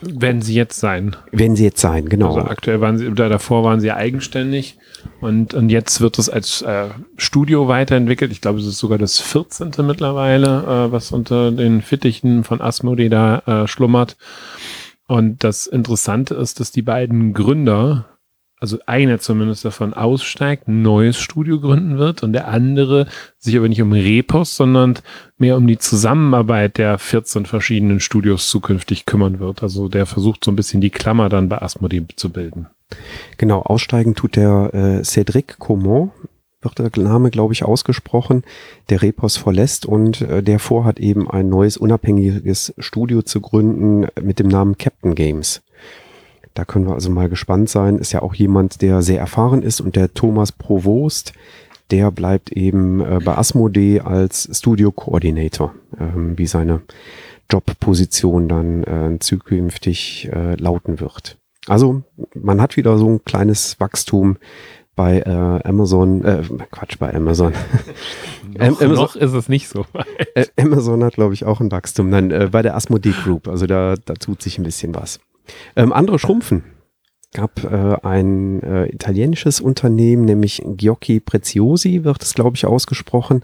Wenn 0.00 0.42
sie 0.42 0.54
jetzt 0.54 0.78
sein. 0.78 1.16
Wenn 1.32 1.56
sie 1.56 1.64
jetzt 1.64 1.80
sein, 1.80 2.08
genau. 2.08 2.34
Also 2.34 2.48
aktuell 2.48 2.80
waren 2.80 2.98
sie, 2.98 3.08
oder 3.08 3.28
davor 3.28 3.64
waren 3.64 3.80
sie 3.80 3.92
eigenständig 3.92 4.76
und, 5.20 5.54
und 5.54 5.70
jetzt 5.70 6.00
wird 6.00 6.18
es 6.18 6.28
als 6.28 6.62
äh, 6.62 6.88
Studio 7.16 7.68
weiterentwickelt. 7.68 8.32
Ich 8.32 8.40
glaube, 8.40 8.58
es 8.58 8.66
ist 8.66 8.78
sogar 8.78 8.98
das 8.98 9.18
14. 9.18 9.72
mittlerweile, 9.78 10.62
äh, 10.62 10.92
was 10.92 11.12
unter 11.12 11.50
den 11.50 11.82
Fittichen 11.82 12.44
von 12.44 12.60
Asmodee 12.60 13.08
da 13.08 13.38
äh, 13.46 13.66
schlummert. 13.66 14.16
Und 15.06 15.44
das 15.44 15.66
Interessante 15.66 16.34
ist, 16.34 16.60
dass 16.60 16.72
die 16.72 16.82
beiden 16.82 17.32
Gründer 17.32 18.06
also 18.58 18.78
einer 18.86 19.18
zumindest 19.18 19.64
davon 19.64 19.92
aussteigt, 19.92 20.66
ein 20.66 20.82
neues 20.82 21.18
Studio 21.18 21.60
gründen 21.60 21.98
wird 21.98 22.22
und 22.22 22.32
der 22.32 22.48
andere 22.48 23.06
sich 23.38 23.56
aber 23.56 23.68
nicht 23.68 23.82
um 23.82 23.92
Repos, 23.92 24.56
sondern 24.56 24.98
mehr 25.36 25.56
um 25.56 25.66
die 25.66 25.78
Zusammenarbeit 25.78 26.78
der 26.78 26.98
14 26.98 27.44
verschiedenen 27.44 28.00
Studios 28.00 28.48
zukünftig 28.48 29.04
kümmern 29.04 29.40
wird. 29.40 29.62
Also 29.62 29.88
der 29.88 30.06
versucht 30.06 30.44
so 30.44 30.50
ein 30.50 30.56
bisschen 30.56 30.80
die 30.80 30.90
Klammer 30.90 31.28
dann 31.28 31.48
bei 31.48 31.60
Asmodee 31.60 32.04
zu 32.16 32.30
bilden. 32.30 32.68
Genau, 33.36 33.60
aussteigen 33.60 34.14
tut 34.14 34.36
der 34.36 34.70
äh, 34.72 35.00
Cédric 35.00 35.58
Comont, 35.58 36.12
wird 36.62 36.78
der 36.78 37.02
Name, 37.02 37.30
glaube 37.30 37.52
ich, 37.52 37.64
ausgesprochen, 37.64 38.42
der 38.88 39.02
Repos 39.02 39.36
verlässt 39.36 39.86
und 39.86 40.22
äh, 40.22 40.42
der 40.42 40.58
vorhat 40.58 40.98
eben 40.98 41.30
ein 41.30 41.48
neues 41.48 41.76
unabhängiges 41.76 42.74
Studio 42.78 43.22
zu 43.22 43.40
gründen 43.40 44.06
mit 44.20 44.38
dem 44.38 44.48
Namen 44.48 44.78
Captain 44.78 45.14
Games. 45.14 45.62
Da 46.56 46.64
können 46.64 46.86
wir 46.86 46.94
also 46.94 47.10
mal 47.10 47.28
gespannt 47.28 47.68
sein. 47.68 47.98
Ist 47.98 48.12
ja 48.12 48.22
auch 48.22 48.34
jemand, 48.34 48.80
der 48.80 49.02
sehr 49.02 49.20
erfahren 49.20 49.62
ist 49.62 49.82
und 49.82 49.94
der 49.94 50.14
Thomas 50.14 50.52
Provost, 50.52 51.34
der 51.90 52.10
bleibt 52.10 52.50
eben 52.50 53.00
äh, 53.00 53.20
bei 53.22 53.36
Asmodee 53.36 54.00
als 54.00 54.48
Studio 54.56 54.90
Coordinator, 54.90 55.74
ähm, 56.00 56.38
wie 56.38 56.46
seine 56.46 56.80
Jobposition 57.50 58.48
dann 58.48 58.84
äh, 58.84 59.18
zukünftig 59.20 60.30
äh, 60.32 60.54
lauten 60.54 60.98
wird. 60.98 61.36
Also 61.66 62.02
man 62.34 62.60
hat 62.62 62.78
wieder 62.78 62.96
so 62.96 63.08
ein 63.10 63.24
kleines 63.24 63.78
Wachstum 63.78 64.38
bei 64.96 65.20
äh, 65.20 65.68
Amazon, 65.68 66.24
äh, 66.24 66.42
Quatsch, 66.70 66.98
bei 66.98 67.12
Amazon. 67.12 67.52
noch, 68.58 68.80
Amazon 68.80 68.92
noch 68.94 69.14
ist 69.14 69.34
es 69.34 69.50
nicht 69.50 69.68
so. 69.68 69.84
Äh, 70.34 70.46
Amazon 70.58 71.04
hat, 71.04 71.14
glaube 71.14 71.34
ich, 71.34 71.44
auch 71.44 71.60
ein 71.60 71.70
Wachstum. 71.70 72.08
Nein, 72.08 72.30
äh, 72.30 72.48
bei 72.50 72.62
der 72.62 72.74
Asmodee 72.74 73.12
Group, 73.24 73.46
also 73.46 73.66
da, 73.66 73.96
da 74.02 74.14
tut 74.14 74.40
sich 74.40 74.58
ein 74.58 74.64
bisschen 74.64 74.94
was. 74.94 75.20
Ähm, 75.76 75.92
andere 75.92 76.18
schrumpfen. 76.18 76.64
Gab 77.34 77.64
äh, 77.64 77.96
ein 78.02 78.62
äh, 78.62 78.86
italienisches 78.86 79.60
Unternehmen, 79.60 80.24
nämlich 80.24 80.62
Giocchi 80.64 81.20
Preziosi, 81.20 82.04
wird 82.04 82.22
es, 82.22 82.34
glaube 82.34 82.56
ich, 82.56 82.64
ausgesprochen. 82.66 83.42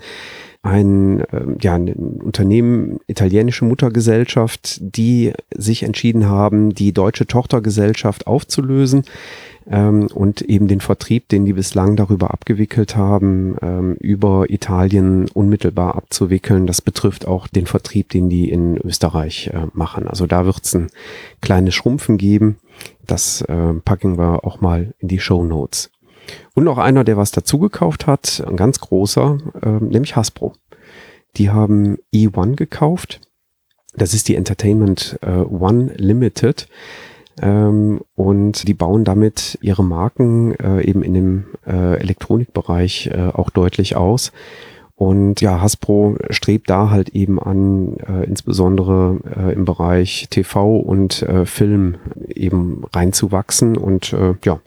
Ein, 0.62 1.20
äh, 1.20 1.56
ja, 1.60 1.74
ein 1.74 1.88
Unternehmen, 1.88 3.00
italienische 3.08 3.64
Muttergesellschaft, 3.64 4.78
die 4.80 5.32
sich 5.52 5.82
entschieden 5.82 6.28
haben, 6.28 6.72
die 6.72 6.92
deutsche 6.92 7.26
Tochtergesellschaft 7.26 8.28
aufzulösen 8.28 9.02
ähm, 9.70 10.08
und 10.14 10.42
eben 10.42 10.68
den 10.68 10.80
Vertrieb, 10.80 11.28
den 11.28 11.44
die 11.44 11.52
bislang 11.52 11.96
darüber 11.96 12.32
abgewickelt 12.32 12.96
haben, 12.96 13.56
ähm, 13.62 13.96
über 14.00 14.50
Italien 14.50 15.28
unmittelbar 15.28 15.96
abzuwickeln. 15.96 16.66
Das 16.66 16.80
betrifft 16.80 17.26
auch 17.26 17.48
den 17.48 17.66
Vertrieb, 17.66 18.10
den 18.10 18.28
die 18.28 18.50
in 18.50 18.76
Österreich 18.76 19.50
äh, 19.52 19.66
machen. 19.72 20.06
Also 20.06 20.26
da 20.26 20.44
wird 20.44 20.64
es 20.64 20.74
ein 20.74 20.88
kleines 21.40 21.74
Schrumpfen 21.74 22.18
geben. 22.18 22.58
Das 23.06 23.42
äh, 23.42 23.74
packen 23.84 24.18
wir 24.18 24.44
auch 24.44 24.60
mal 24.60 24.94
in 24.98 25.08
die 25.08 25.20
Show 25.20 25.44
Notes. 25.44 25.90
Und 26.54 26.64
noch 26.64 26.78
einer, 26.78 27.04
der 27.04 27.16
was 27.16 27.30
dazugekauft 27.30 28.06
hat, 28.06 28.42
ein 28.46 28.56
ganz 28.56 28.80
großer, 28.80 29.38
äh, 29.62 29.68
nämlich 29.68 30.16
Hasbro. 30.16 30.54
Die 31.36 31.50
haben 31.50 31.98
E1 32.12 32.56
gekauft. 32.56 33.20
Das 33.94 34.14
ist 34.14 34.28
die 34.28 34.36
Entertainment 34.36 35.18
äh, 35.22 35.30
One 35.30 35.92
Limited. 35.96 36.68
Ähm, 37.40 38.02
und 38.14 38.68
die 38.68 38.74
bauen 38.74 39.04
damit 39.04 39.58
ihre 39.62 39.84
Marken 39.84 40.54
äh, 40.56 40.82
eben 40.82 41.02
in 41.02 41.14
dem 41.14 41.44
äh, 41.66 41.98
Elektronikbereich 41.98 43.06
äh, 43.06 43.30
auch 43.32 43.50
deutlich 43.50 43.96
aus. 43.96 44.32
Und 44.94 45.40
ja, 45.40 45.60
Hasbro 45.60 46.16
strebt 46.30 46.70
da 46.70 46.90
halt 46.90 47.10
eben 47.10 47.40
an, 47.40 47.96
äh, 47.96 48.24
insbesondere 48.24 49.18
äh, 49.36 49.52
im 49.52 49.64
Bereich 49.64 50.28
TV 50.30 50.76
und 50.76 51.22
äh, 51.22 51.44
Film 51.46 51.96
eben 52.28 52.84
reinzuwachsen. 52.92 53.76
Und 53.76 54.12
äh, 54.12 54.34
ja, 54.44 54.60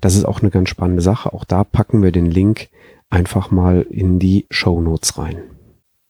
das 0.00 0.16
ist 0.16 0.24
auch 0.24 0.40
eine 0.40 0.50
ganz 0.50 0.70
spannende 0.70 1.02
Sache. 1.02 1.32
Auch 1.32 1.44
da 1.44 1.62
packen 1.62 2.02
wir 2.02 2.10
den 2.10 2.26
Link 2.26 2.68
einfach 3.10 3.50
mal 3.50 3.86
in 3.88 4.18
die 4.18 4.46
Show 4.50 4.80
Notes 4.80 5.18
rein. 5.18 5.36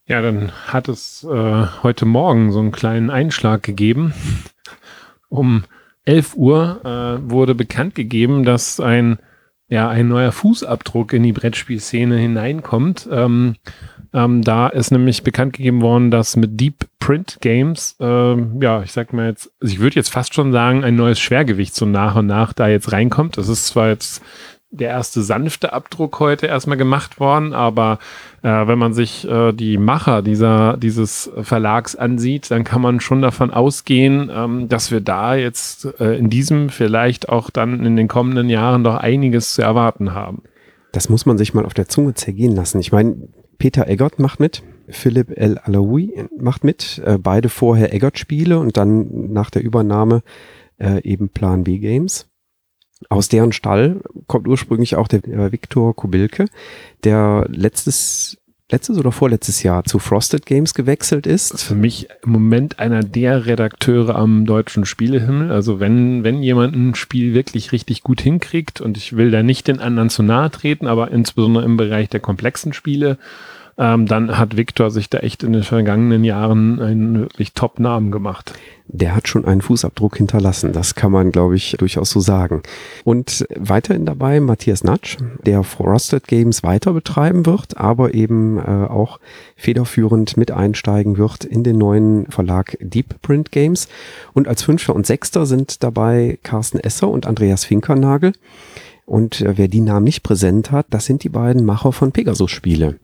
Ja, 0.08 0.22
dann 0.22 0.52
hat 0.68 0.88
es 0.88 1.24
äh, 1.24 1.66
heute 1.82 2.06
Morgen 2.06 2.52
so 2.52 2.60
einen 2.60 2.70
kleinen 2.70 3.10
Einschlag 3.10 3.62
gegeben. 3.64 4.14
Um 5.28 5.64
11 6.04 6.36
Uhr 6.36 6.80
äh, 6.84 7.30
wurde 7.30 7.56
bekannt 7.56 7.96
gegeben, 7.96 8.44
dass 8.44 8.78
ein, 8.78 9.18
ja, 9.68 9.88
ein 9.88 10.08
neuer 10.08 10.32
Fußabdruck 10.32 11.12
in 11.12 11.22
die 11.22 11.32
Brettspielszene 11.32 12.16
hineinkommt. 12.16 13.08
Ähm, 13.10 13.56
ähm, 14.12 14.42
da 14.42 14.68
ist 14.68 14.92
nämlich 14.92 15.24
bekannt 15.24 15.54
gegeben 15.54 15.82
worden, 15.82 16.10
dass 16.10 16.36
mit 16.36 16.60
Deep 16.60 16.86
Print 17.00 17.38
Games, 17.40 17.96
ähm, 18.00 18.60
ja, 18.62 18.82
ich 18.82 18.92
sag 18.92 19.12
mal 19.12 19.28
jetzt, 19.28 19.50
also 19.60 19.74
ich 19.74 19.80
würde 19.80 19.96
jetzt 19.96 20.10
fast 20.10 20.34
schon 20.34 20.52
sagen, 20.52 20.84
ein 20.84 20.96
neues 20.96 21.18
Schwergewicht 21.20 21.74
so 21.74 21.84
nach 21.84 22.16
und 22.16 22.26
nach 22.26 22.52
da 22.52 22.68
jetzt 22.68 22.92
reinkommt. 22.92 23.36
Das 23.36 23.48
ist 23.48 23.66
zwar 23.66 23.88
jetzt 23.88 24.22
der 24.70 24.88
erste 24.88 25.22
sanfte 25.22 25.72
Abdruck 25.72 26.18
heute 26.20 26.46
erstmal 26.46 26.76
gemacht 26.76 27.20
worden, 27.20 27.52
aber 27.52 27.98
äh, 28.42 28.66
wenn 28.66 28.78
man 28.78 28.92
sich 28.92 29.26
äh, 29.28 29.52
die 29.52 29.78
Macher 29.78 30.22
dieser, 30.22 30.76
dieses 30.76 31.30
Verlags 31.40 31.96
ansieht, 31.96 32.50
dann 32.50 32.64
kann 32.64 32.82
man 32.82 33.00
schon 33.00 33.22
davon 33.22 33.52
ausgehen, 33.52 34.30
ähm, 34.34 34.68
dass 34.68 34.90
wir 34.90 35.00
da 35.00 35.34
jetzt 35.34 35.88
äh, 36.00 36.16
in 36.16 36.30
diesem 36.30 36.68
vielleicht 36.68 37.28
auch 37.28 37.50
dann 37.50 37.84
in 37.84 37.96
den 37.96 38.08
kommenden 38.08 38.48
Jahren 38.48 38.84
doch 38.84 38.96
einiges 38.96 39.54
zu 39.54 39.62
erwarten 39.62 40.14
haben. 40.14 40.42
Das 40.92 41.08
muss 41.08 41.26
man 41.26 41.38
sich 41.38 41.54
mal 41.54 41.64
auf 41.64 41.74
der 41.74 41.88
Zunge 41.88 42.14
zergehen 42.14 42.54
lassen. 42.54 42.80
Ich 42.80 42.92
meine, 42.92 43.16
Peter 43.58 43.86
Eggert 43.88 44.18
macht 44.18 44.40
mit, 44.40 44.62
Philipp 44.88 45.36
El 45.36 45.58
Alaoui 45.58 46.28
macht 46.38 46.64
mit, 46.64 47.02
äh, 47.04 47.18
beide 47.18 47.48
vorher 47.48 47.92
Eggert-Spiele 47.94 48.58
und 48.58 48.76
dann 48.76 49.32
nach 49.32 49.50
der 49.50 49.62
Übernahme 49.62 50.22
äh, 50.78 51.02
eben 51.02 51.28
Plan 51.28 51.64
B 51.64 51.78
Games. 51.78 52.28
Aus 53.08 53.28
deren 53.28 53.52
Stall 53.52 54.00
kommt 54.26 54.48
ursprünglich 54.48 54.96
auch 54.96 55.08
der 55.08 55.24
äh, 55.26 55.52
Viktor 55.52 55.94
Kubilke, 55.94 56.46
der 57.04 57.46
letztes 57.48 58.38
letztes 58.70 58.98
oder 58.98 59.12
vorletztes 59.12 59.62
Jahr 59.62 59.84
zu 59.84 59.98
Frosted 59.98 60.44
Games 60.44 60.74
gewechselt 60.74 61.26
ist. 61.26 61.62
Für 61.62 61.76
mich 61.76 62.08
im 62.24 62.32
Moment 62.32 62.80
einer 62.80 63.02
der 63.02 63.46
Redakteure 63.46 64.16
am 64.16 64.44
deutschen 64.44 64.84
Spielehimmel. 64.84 65.52
Also 65.52 65.78
wenn, 65.78 66.24
wenn 66.24 66.42
jemand 66.42 66.74
ein 66.74 66.94
Spiel 66.96 67.32
wirklich 67.32 67.70
richtig 67.70 68.02
gut 68.02 68.20
hinkriegt 68.20 68.80
und 68.80 68.96
ich 68.96 69.16
will 69.16 69.30
da 69.30 69.42
nicht 69.42 69.68
den 69.68 69.78
anderen 69.78 70.10
zu 70.10 70.22
nahe 70.24 70.50
treten, 70.50 70.88
aber 70.88 71.12
insbesondere 71.12 71.64
im 71.64 71.76
Bereich 71.76 72.08
der 72.08 72.20
komplexen 72.20 72.72
Spiele, 72.72 73.18
ähm, 73.78 74.06
dann 74.06 74.38
hat 74.38 74.56
Victor 74.56 74.90
sich 74.90 75.10
da 75.10 75.18
echt 75.18 75.42
in 75.42 75.52
den 75.52 75.62
vergangenen 75.62 76.24
Jahren 76.24 76.80
einen 76.80 77.20
wirklich 77.20 77.52
Top-Namen 77.52 78.10
gemacht. 78.10 78.54
Der 78.88 79.14
hat 79.16 79.26
schon 79.28 79.44
einen 79.44 79.60
Fußabdruck 79.60 80.16
hinterlassen, 80.16 80.72
das 80.72 80.94
kann 80.94 81.10
man, 81.10 81.32
glaube 81.32 81.56
ich, 81.56 81.76
durchaus 81.78 82.10
so 82.10 82.20
sagen. 82.20 82.62
Und 83.04 83.44
weiterhin 83.56 84.06
dabei 84.06 84.40
Matthias 84.40 84.84
Natsch, 84.84 85.18
der 85.44 85.64
Frosted 85.64 86.28
Games 86.28 86.62
weiter 86.62 86.92
betreiben 86.92 87.46
wird, 87.46 87.76
aber 87.76 88.14
eben 88.14 88.58
äh, 88.58 88.62
auch 88.62 89.18
federführend 89.56 90.36
mit 90.36 90.52
einsteigen 90.52 91.18
wird 91.18 91.44
in 91.44 91.64
den 91.64 91.76
neuen 91.78 92.26
Verlag 92.30 92.78
Deep 92.80 93.20
Print 93.22 93.50
Games. 93.50 93.88
Und 94.32 94.46
als 94.48 94.62
Fünfter 94.62 94.94
und 94.94 95.06
Sechster 95.06 95.46
sind 95.46 95.82
dabei 95.82 96.38
Carsten 96.44 96.78
Esser 96.78 97.08
und 97.08 97.26
Andreas 97.26 97.64
Finkernagel. 97.64 98.32
Und 99.06 99.40
äh, 99.40 99.56
wer 99.56 99.68
die 99.68 99.80
Namen 99.80 100.04
nicht 100.04 100.24
präsent 100.24 100.72
hat, 100.72 100.86
das 100.90 101.06
sind 101.06 101.22
die 101.22 101.28
beiden 101.28 101.64
Macher 101.64 101.92
von 101.92 102.10
Pegasus-Spiele, 102.10 102.98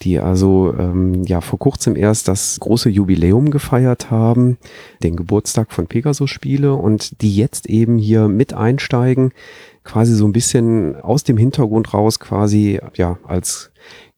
die 0.00 0.20
also 0.20 0.72
ähm, 0.78 1.24
ja 1.24 1.40
vor 1.40 1.58
kurzem 1.58 1.96
erst 1.96 2.28
das 2.28 2.60
große 2.60 2.88
Jubiläum 2.88 3.50
gefeiert 3.50 4.12
haben, 4.12 4.58
den 5.02 5.16
Geburtstag 5.16 5.72
von 5.72 5.88
Pegasus-Spiele 5.88 6.72
und 6.72 7.20
die 7.20 7.34
jetzt 7.34 7.68
eben 7.68 7.98
hier 7.98 8.28
mit 8.28 8.54
einsteigen, 8.54 9.32
quasi 9.82 10.14
so 10.14 10.24
ein 10.24 10.32
bisschen 10.32 10.94
aus 10.94 11.24
dem 11.24 11.36
Hintergrund 11.36 11.92
raus, 11.94 12.20
quasi 12.20 12.80
ja 12.94 13.18
als 13.26 13.69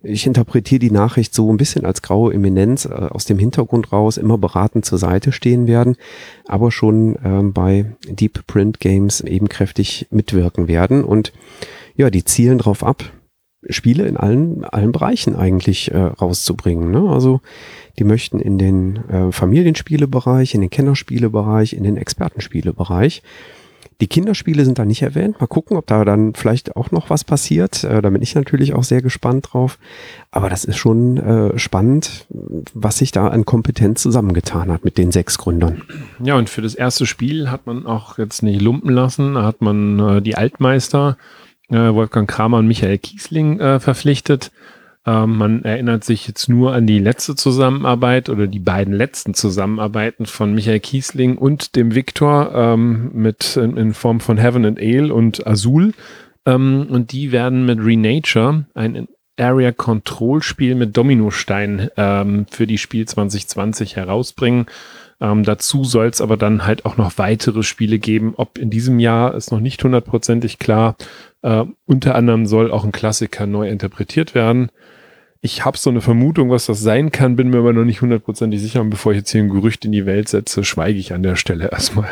ich 0.02 0.26
interpretiere 0.26 0.80
die 0.80 0.90
Nachricht 0.90 1.34
so 1.34 1.52
ein 1.52 1.56
bisschen 1.56 1.84
als 1.84 2.02
graue 2.02 2.34
Eminenz 2.34 2.84
äh, 2.84 2.90
aus 2.90 3.24
dem 3.24 3.38
Hintergrund 3.38 3.92
raus, 3.92 4.16
immer 4.16 4.38
beratend 4.38 4.84
zur 4.84 4.98
Seite 4.98 5.32
stehen 5.32 5.66
werden, 5.66 5.96
aber 6.46 6.70
schon 6.70 7.16
ähm, 7.24 7.52
bei 7.52 7.92
Deep 8.08 8.46
Print 8.46 8.80
Games 8.80 9.20
eben 9.20 9.48
kräftig 9.48 10.06
mitwirken 10.10 10.68
werden. 10.68 11.04
Und 11.04 11.32
ja, 11.94 12.10
die 12.10 12.24
zielen 12.24 12.58
drauf 12.58 12.82
ab, 12.84 13.04
Spiele 13.68 14.06
in 14.06 14.16
allen, 14.16 14.64
allen 14.64 14.90
Bereichen 14.90 15.36
eigentlich 15.36 15.92
äh, 15.92 15.98
rauszubringen. 15.98 16.90
Ne? 16.90 17.08
Also 17.08 17.40
die 17.98 18.04
möchten 18.04 18.40
in 18.40 18.58
den 18.58 18.96
äh, 19.08 19.30
Familienspielebereich, 19.30 20.54
in 20.54 20.62
den 20.62 20.70
Kennerspielebereich, 20.70 21.74
in 21.74 21.84
den 21.84 21.96
Expertenspielebereich 21.96 23.22
die 24.02 24.08
Kinderspiele 24.08 24.64
sind 24.64 24.80
da 24.80 24.84
nicht 24.84 25.02
erwähnt. 25.02 25.40
Mal 25.40 25.46
gucken, 25.46 25.76
ob 25.76 25.86
da 25.86 26.04
dann 26.04 26.34
vielleicht 26.34 26.74
auch 26.74 26.90
noch 26.90 27.08
was 27.08 27.22
passiert. 27.22 27.84
Äh, 27.84 28.02
da 28.02 28.10
bin 28.10 28.20
ich 28.20 28.34
natürlich 28.34 28.74
auch 28.74 28.82
sehr 28.82 29.00
gespannt 29.00 29.50
drauf. 29.52 29.78
Aber 30.32 30.50
das 30.50 30.64
ist 30.64 30.76
schon 30.76 31.18
äh, 31.18 31.56
spannend, 31.56 32.26
was 32.74 32.98
sich 32.98 33.12
da 33.12 33.28
an 33.28 33.44
Kompetenz 33.44 34.02
zusammengetan 34.02 34.72
hat 34.72 34.84
mit 34.84 34.98
den 34.98 35.12
sechs 35.12 35.38
Gründern. 35.38 35.82
Ja, 36.20 36.34
und 36.34 36.50
für 36.50 36.62
das 36.62 36.74
erste 36.74 37.06
Spiel 37.06 37.48
hat 37.48 37.66
man 37.68 37.86
auch 37.86 38.18
jetzt 38.18 38.42
nicht 38.42 38.60
lumpen 38.60 38.90
lassen. 38.90 39.34
Da 39.34 39.44
hat 39.44 39.60
man 39.60 40.00
äh, 40.00 40.20
die 40.20 40.34
Altmeister 40.34 41.16
äh, 41.70 41.76
Wolfgang 41.76 42.28
Kramer 42.28 42.58
und 42.58 42.66
Michael 42.66 42.98
Kiesling 42.98 43.60
äh, 43.60 43.78
verpflichtet. 43.78 44.50
Ähm, 45.04 45.36
man 45.36 45.64
erinnert 45.64 46.04
sich 46.04 46.28
jetzt 46.28 46.48
nur 46.48 46.72
an 46.72 46.86
die 46.86 47.00
letzte 47.00 47.34
Zusammenarbeit 47.34 48.28
oder 48.28 48.46
die 48.46 48.60
beiden 48.60 48.94
letzten 48.94 49.34
Zusammenarbeiten 49.34 50.26
von 50.26 50.54
Michael 50.54 50.80
Kiesling 50.80 51.38
und 51.38 51.74
dem 51.74 51.94
Victor 51.94 52.52
ähm, 52.54 53.10
mit 53.12 53.56
in, 53.56 53.76
in, 53.76 53.94
Form 53.94 54.20
von 54.20 54.38
Heaven 54.38 54.64
and 54.64 54.78
Ale 54.78 55.12
und 55.12 55.44
Azul. 55.46 55.92
Ähm, 56.46 56.86
und 56.88 57.10
die 57.12 57.32
werden 57.32 57.66
mit 57.66 57.80
Renature 57.80 58.66
ein 58.74 59.08
Area 59.38 59.72
Control 59.72 60.42
Spiel 60.42 60.74
mit 60.74 60.96
Dominostein 60.96 61.90
ähm, 61.96 62.46
für 62.50 62.66
die 62.66 62.78
Spiel 62.78 63.06
2020 63.06 63.96
herausbringen. 63.96 64.66
Ähm, 65.22 65.44
dazu 65.44 65.84
soll 65.84 66.06
es 66.08 66.20
aber 66.20 66.36
dann 66.36 66.66
halt 66.66 66.84
auch 66.84 66.96
noch 66.96 67.16
weitere 67.16 67.62
Spiele 67.62 68.00
geben. 68.00 68.34
Ob 68.36 68.58
in 68.58 68.70
diesem 68.70 68.98
Jahr 68.98 69.34
ist 69.34 69.52
noch 69.52 69.60
nicht 69.60 69.82
hundertprozentig 69.82 70.58
klar. 70.58 70.96
Äh, 71.42 71.64
unter 71.86 72.16
anderem 72.16 72.44
soll 72.44 72.72
auch 72.72 72.84
ein 72.84 72.90
Klassiker 72.90 73.46
neu 73.46 73.68
interpretiert 73.68 74.34
werden. 74.34 74.70
Ich 75.40 75.64
habe 75.64 75.78
so 75.78 75.90
eine 75.90 76.00
Vermutung, 76.00 76.50
was 76.50 76.66
das 76.66 76.80
sein 76.80 77.12
kann, 77.12 77.36
bin 77.36 77.50
mir 77.50 77.58
aber 77.58 77.72
noch 77.72 77.84
nicht 77.84 78.02
hundertprozentig 78.02 78.60
sicher. 78.60 78.80
Und 78.80 78.90
bevor 78.90 79.12
ich 79.12 79.18
jetzt 79.18 79.30
hier 79.30 79.42
ein 79.42 79.48
Gerücht 79.48 79.84
in 79.84 79.92
die 79.92 80.06
Welt 80.06 80.28
setze, 80.28 80.64
schweige 80.64 80.98
ich 80.98 81.12
an 81.12 81.22
der 81.22 81.36
Stelle 81.36 81.70
erstmal. 81.70 82.08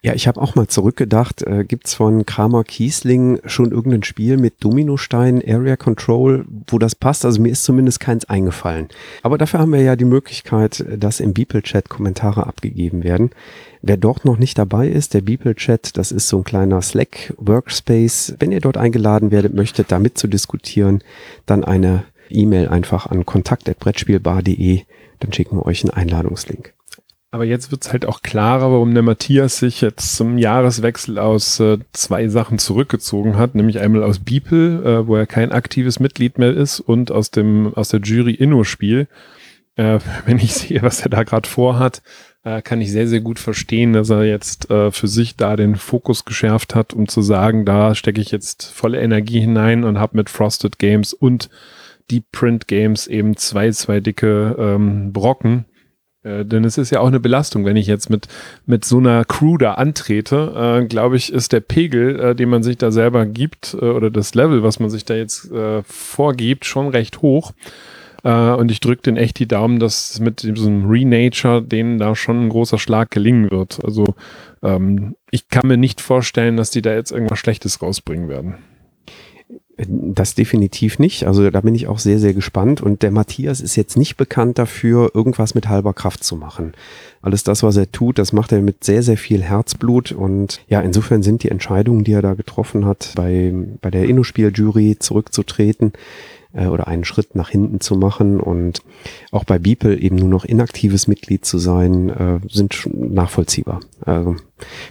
Ja, 0.00 0.14
ich 0.14 0.28
habe 0.28 0.40
auch 0.40 0.54
mal 0.54 0.68
zurückgedacht, 0.68 1.42
äh, 1.42 1.64
gibt's 1.64 1.92
von 1.92 2.24
Kramer 2.24 2.62
Kiesling 2.62 3.40
schon 3.46 3.72
irgendein 3.72 4.04
Spiel 4.04 4.36
mit 4.36 4.62
Dominostein, 4.62 5.42
Area 5.44 5.76
Control, 5.76 6.44
wo 6.68 6.78
das 6.78 6.94
passt? 6.94 7.24
Also 7.24 7.42
mir 7.42 7.50
ist 7.50 7.64
zumindest 7.64 7.98
keins 7.98 8.24
eingefallen. 8.24 8.88
Aber 9.24 9.38
dafür 9.38 9.58
haben 9.58 9.72
wir 9.72 9.82
ja 9.82 9.96
die 9.96 10.04
Möglichkeit, 10.04 10.84
dass 10.96 11.18
im 11.18 11.34
Beeple-Chat 11.34 11.88
Kommentare 11.88 12.46
abgegeben 12.46 13.02
werden. 13.02 13.30
Wer 13.82 13.96
dort 13.96 14.24
noch 14.24 14.38
nicht 14.38 14.56
dabei 14.56 14.88
ist, 14.88 15.14
der 15.14 15.22
Beeple-Chat, 15.22 15.96
das 15.96 16.12
ist 16.12 16.28
so 16.28 16.38
ein 16.38 16.44
kleiner 16.44 16.80
Slack-Workspace. 16.80 18.36
Wenn 18.38 18.52
ihr 18.52 18.60
dort 18.60 18.76
eingeladen 18.76 19.32
werdet, 19.32 19.54
möchtet, 19.54 19.90
da 19.90 19.98
mitzudiskutieren, 19.98 21.02
dann 21.44 21.64
eine 21.64 22.04
E-Mail 22.30 22.68
einfach 22.68 23.06
an 23.06 23.26
kontakt.brettspielbar.de, 23.26 24.82
dann 25.18 25.32
schicken 25.32 25.56
wir 25.56 25.66
euch 25.66 25.82
einen 25.82 25.90
Einladungslink. 25.90 26.72
Aber 27.30 27.44
jetzt 27.44 27.70
wird's 27.70 27.92
halt 27.92 28.06
auch 28.06 28.22
klarer, 28.22 28.72
warum 28.72 28.94
der 28.94 29.02
Matthias 29.02 29.58
sich 29.58 29.82
jetzt 29.82 30.16
zum 30.16 30.38
Jahreswechsel 30.38 31.18
aus 31.18 31.60
äh, 31.60 31.78
zwei 31.92 32.28
Sachen 32.28 32.58
zurückgezogen 32.58 33.36
hat, 33.36 33.54
nämlich 33.54 33.80
einmal 33.80 34.02
aus 34.02 34.18
Beeple, 34.18 34.82
äh, 34.82 35.06
wo 35.06 35.14
er 35.14 35.26
kein 35.26 35.52
aktives 35.52 36.00
Mitglied 36.00 36.38
mehr 36.38 36.54
ist, 36.54 36.80
und 36.80 37.10
aus 37.10 37.30
dem 37.30 37.74
aus 37.74 37.90
der 37.90 38.00
Jury 38.00 38.32
Inno-Spiel. 38.32 39.08
Äh, 39.76 39.98
wenn 40.24 40.38
ich 40.38 40.54
sehe, 40.54 40.80
was 40.80 41.02
er 41.02 41.10
da 41.10 41.22
gerade 41.22 41.46
vorhat, 41.46 42.00
äh, 42.44 42.62
kann 42.62 42.80
ich 42.80 42.90
sehr, 42.90 43.06
sehr 43.06 43.20
gut 43.20 43.38
verstehen, 43.38 43.92
dass 43.92 44.08
er 44.08 44.24
jetzt 44.24 44.70
äh, 44.70 44.90
für 44.90 45.08
sich 45.08 45.36
da 45.36 45.56
den 45.56 45.76
Fokus 45.76 46.24
geschärft 46.24 46.74
hat, 46.74 46.94
um 46.94 47.08
zu 47.08 47.20
sagen, 47.20 47.66
da 47.66 47.94
stecke 47.94 48.22
ich 48.22 48.30
jetzt 48.30 48.64
volle 48.64 49.00
Energie 49.00 49.40
hinein 49.40 49.84
und 49.84 49.98
habe 49.98 50.16
mit 50.16 50.30
Frosted 50.30 50.78
Games 50.78 51.12
und 51.12 51.50
Deep 52.10 52.24
Print 52.32 52.68
Games 52.68 53.06
eben 53.06 53.36
zwei, 53.36 53.70
zwei 53.72 54.00
dicke 54.00 54.56
ähm, 54.58 55.12
Brocken. 55.12 55.66
Äh, 56.28 56.44
denn 56.44 56.64
es 56.64 56.78
ist 56.78 56.90
ja 56.90 57.00
auch 57.00 57.08
eine 57.08 57.20
Belastung, 57.20 57.64
wenn 57.64 57.76
ich 57.76 57.86
jetzt 57.86 58.10
mit, 58.10 58.28
mit 58.66 58.84
so 58.84 58.98
einer 58.98 59.24
Crew 59.24 59.56
da 59.56 59.74
antrete, 59.74 60.80
äh, 60.82 60.86
glaube 60.86 61.16
ich, 61.16 61.32
ist 61.32 61.52
der 61.52 61.60
Pegel, 61.60 62.20
äh, 62.20 62.34
den 62.34 62.48
man 62.48 62.62
sich 62.62 62.76
da 62.76 62.90
selber 62.90 63.26
gibt, 63.26 63.74
äh, 63.74 63.84
oder 63.84 64.10
das 64.10 64.34
Level, 64.34 64.62
was 64.62 64.80
man 64.80 64.90
sich 64.90 65.04
da 65.04 65.14
jetzt 65.14 65.50
äh, 65.50 65.82
vorgibt, 65.84 66.64
schon 66.64 66.88
recht 66.88 67.22
hoch. 67.22 67.52
Und 68.24 68.72
ich 68.72 68.80
drücke 68.80 69.02
den 69.02 69.16
echt 69.16 69.38
die 69.38 69.46
Daumen, 69.46 69.78
dass 69.78 70.18
mit 70.18 70.42
diesem 70.42 70.90
Renature 70.90 71.62
denen 71.62 71.98
da 71.98 72.16
schon 72.16 72.46
ein 72.46 72.48
großer 72.48 72.76
Schlag 72.76 73.12
gelingen 73.12 73.52
wird. 73.52 73.78
Also 73.84 74.16
ähm, 74.60 75.14
ich 75.30 75.48
kann 75.48 75.68
mir 75.68 75.76
nicht 75.76 76.00
vorstellen, 76.00 76.56
dass 76.56 76.70
die 76.70 76.82
da 76.82 76.92
jetzt 76.92 77.12
irgendwas 77.12 77.38
Schlechtes 77.38 77.80
rausbringen 77.80 78.28
werden. 78.28 78.56
Das 79.86 80.34
definitiv 80.34 80.98
nicht. 80.98 81.24
Also 81.24 81.48
da 81.50 81.60
bin 81.60 81.76
ich 81.76 81.86
auch 81.86 82.00
sehr, 82.00 82.18
sehr 82.18 82.34
gespannt. 82.34 82.80
Und 82.80 83.02
der 83.04 83.12
Matthias 83.12 83.60
ist 83.60 83.76
jetzt 83.76 83.96
nicht 83.96 84.16
bekannt 84.16 84.58
dafür, 84.58 85.12
irgendwas 85.14 85.54
mit 85.54 85.68
halber 85.68 85.94
Kraft 85.94 86.24
zu 86.24 86.34
machen. 86.34 86.72
Alles 87.22 87.44
das, 87.44 87.62
was 87.62 87.76
er 87.76 87.92
tut, 87.92 88.18
das 88.18 88.32
macht 88.32 88.50
er 88.50 88.60
mit 88.60 88.82
sehr, 88.82 89.04
sehr 89.04 89.16
viel 89.16 89.40
Herzblut. 89.40 90.10
Und 90.10 90.60
ja, 90.68 90.80
insofern 90.80 91.22
sind 91.22 91.44
die 91.44 91.50
Entscheidungen, 91.50 92.02
die 92.02 92.12
er 92.12 92.22
da 92.22 92.34
getroffen 92.34 92.86
hat, 92.86 93.12
bei, 93.14 93.54
bei 93.80 93.90
der 93.92 94.06
Innospiel-Jury 94.06 94.96
zurückzutreten, 94.98 95.92
äh, 96.58 96.66
oder 96.66 96.88
einen 96.88 97.04
Schritt 97.04 97.34
nach 97.34 97.48
hinten 97.48 97.80
zu 97.80 97.96
machen 97.96 98.40
und 98.40 98.82
auch 99.30 99.44
bei 99.44 99.58
Beeple 99.58 99.96
eben 99.98 100.16
nur 100.16 100.28
noch 100.28 100.44
inaktives 100.44 101.06
Mitglied 101.06 101.44
zu 101.44 101.58
sein, 101.58 102.08
äh, 102.10 102.40
sind 102.48 102.88
nachvollziehbar. 102.92 103.80
Also 104.04 104.36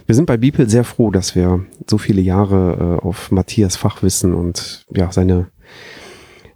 wir 0.06 0.14
sind 0.14 0.26
bei 0.26 0.36
Beeple 0.36 0.68
sehr 0.68 0.84
froh, 0.84 1.10
dass 1.10 1.34
wir 1.34 1.64
so 1.86 1.98
viele 1.98 2.20
Jahre 2.20 2.98
äh, 3.00 3.06
auf 3.06 3.30
Matthias 3.30 3.76
Fachwissen 3.76 4.34
und 4.34 4.86
ja 4.94 5.12
seine 5.12 5.48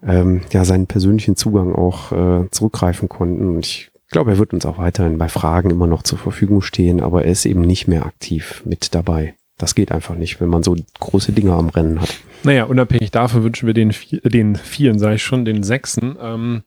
ähm, 0.05 0.40
ja 0.53 0.64
seinen 0.64 0.87
persönlichen 0.87 1.37
Zugang 1.37 1.75
auch 1.75 2.12
äh, 2.12 2.51
zurückgreifen 2.51 3.09
konnten. 3.09 3.48
Und 3.48 3.66
ich 3.66 3.90
glaube, 4.11 4.33
er 4.33 4.38
wird 4.38 4.53
uns 4.53 4.66
auch 4.66 4.79
weiterhin 4.79 5.18
bei 5.18 5.29
Fragen 5.29 5.70
immer 5.70 5.87
noch 5.87 6.03
zur 6.03 6.18
Verfügung 6.18 6.61
stehen, 6.61 7.01
aber 7.01 7.25
er 7.25 7.33
ist 7.33 7.46
eben 7.46 7.61
nicht 7.61 7.87
mehr 7.87 8.05
aktiv 8.05 8.62
mit 8.64 8.94
dabei. 8.94 9.35
Das 9.62 9.77
geht 9.77 9.92
einfach 9.92 10.16
nicht, 10.16 10.40
wenn 10.40 10.48
man 10.48 10.64
so 10.64 10.75
große 10.98 11.31
Dinge 11.31 11.53
am 11.53 11.68
Rennen 11.68 12.01
hat. 12.01 12.18
Naja, 12.42 12.64
unabhängig 12.64 13.12
davon 13.12 13.44
wünschen 13.44 13.68
wir 13.68 13.75
den, 13.75 13.94
den 14.25 14.57
Vieren, 14.57 14.98
sage 14.98 15.14
ich 15.14 15.22
schon, 15.22 15.44
den 15.44 15.62
Sechsen. 15.62 16.16
Ähm, 16.20 16.62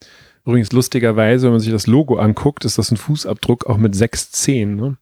übrigens 0.45 0.71
lustigerweise, 0.71 1.47
wenn 1.47 1.51
man 1.51 1.59
sich 1.59 1.73
das 1.73 1.87
Logo 1.87 2.15
anguckt, 2.15 2.63
ist 2.63 2.77
das 2.77 2.91
ein 2.91 2.97
Fußabdruck 2.97 3.65
auch 3.65 3.75
mit 3.75 3.95
sechs 3.95 4.31
Zehen. 4.31 4.77
Ne? 4.77 4.95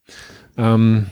Ähm, 0.57 1.05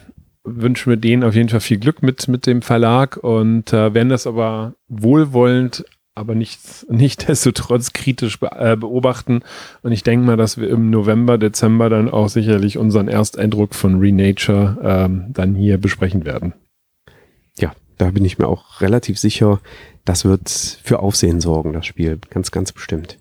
wünschen 0.43 0.89
wir 0.89 0.97
denen 0.97 1.23
auf 1.23 1.35
jeden 1.35 1.49
Fall 1.49 1.59
viel 1.59 1.77
Glück 1.77 2.01
mit, 2.01 2.27
mit 2.27 2.47
dem 2.47 2.63
Verlag 2.63 3.17
und 3.17 3.71
äh, 3.73 3.93
werden 3.93 4.09
das 4.09 4.25
aber 4.25 4.73
wohlwollend, 4.87 5.85
aber 6.15 6.33
nicht, 6.33 6.61
nicht 6.89 7.27
destotrotz 7.27 7.93
kritisch 7.93 8.39
be 8.39 8.49
äh, 8.57 8.75
beobachten. 8.75 9.41
Und 9.83 9.91
ich 9.91 10.01
denke 10.01 10.25
mal, 10.25 10.35
dass 10.35 10.57
wir 10.57 10.67
im 10.67 10.89
November, 10.89 11.37
Dezember 11.37 11.91
dann 11.91 12.09
auch 12.09 12.29
sicherlich 12.29 12.79
unseren 12.79 13.07
Ersteindruck 13.07 13.75
von 13.75 13.99
Renature 13.99 14.79
ähm, 14.83 15.25
dann 15.29 15.53
hier 15.53 15.77
besprechen 15.77 16.25
werden. 16.25 16.55
Da 18.01 18.09
bin 18.09 18.25
ich 18.25 18.39
mir 18.39 18.47
auch 18.47 18.81
relativ 18.81 19.19
sicher, 19.19 19.59
das 20.05 20.25
wird 20.25 20.49
für 20.49 21.01
Aufsehen 21.01 21.39
sorgen, 21.39 21.71
das 21.71 21.85
Spiel. 21.85 22.17
Ganz, 22.31 22.49
ganz 22.49 22.71
bestimmt. 22.71 23.19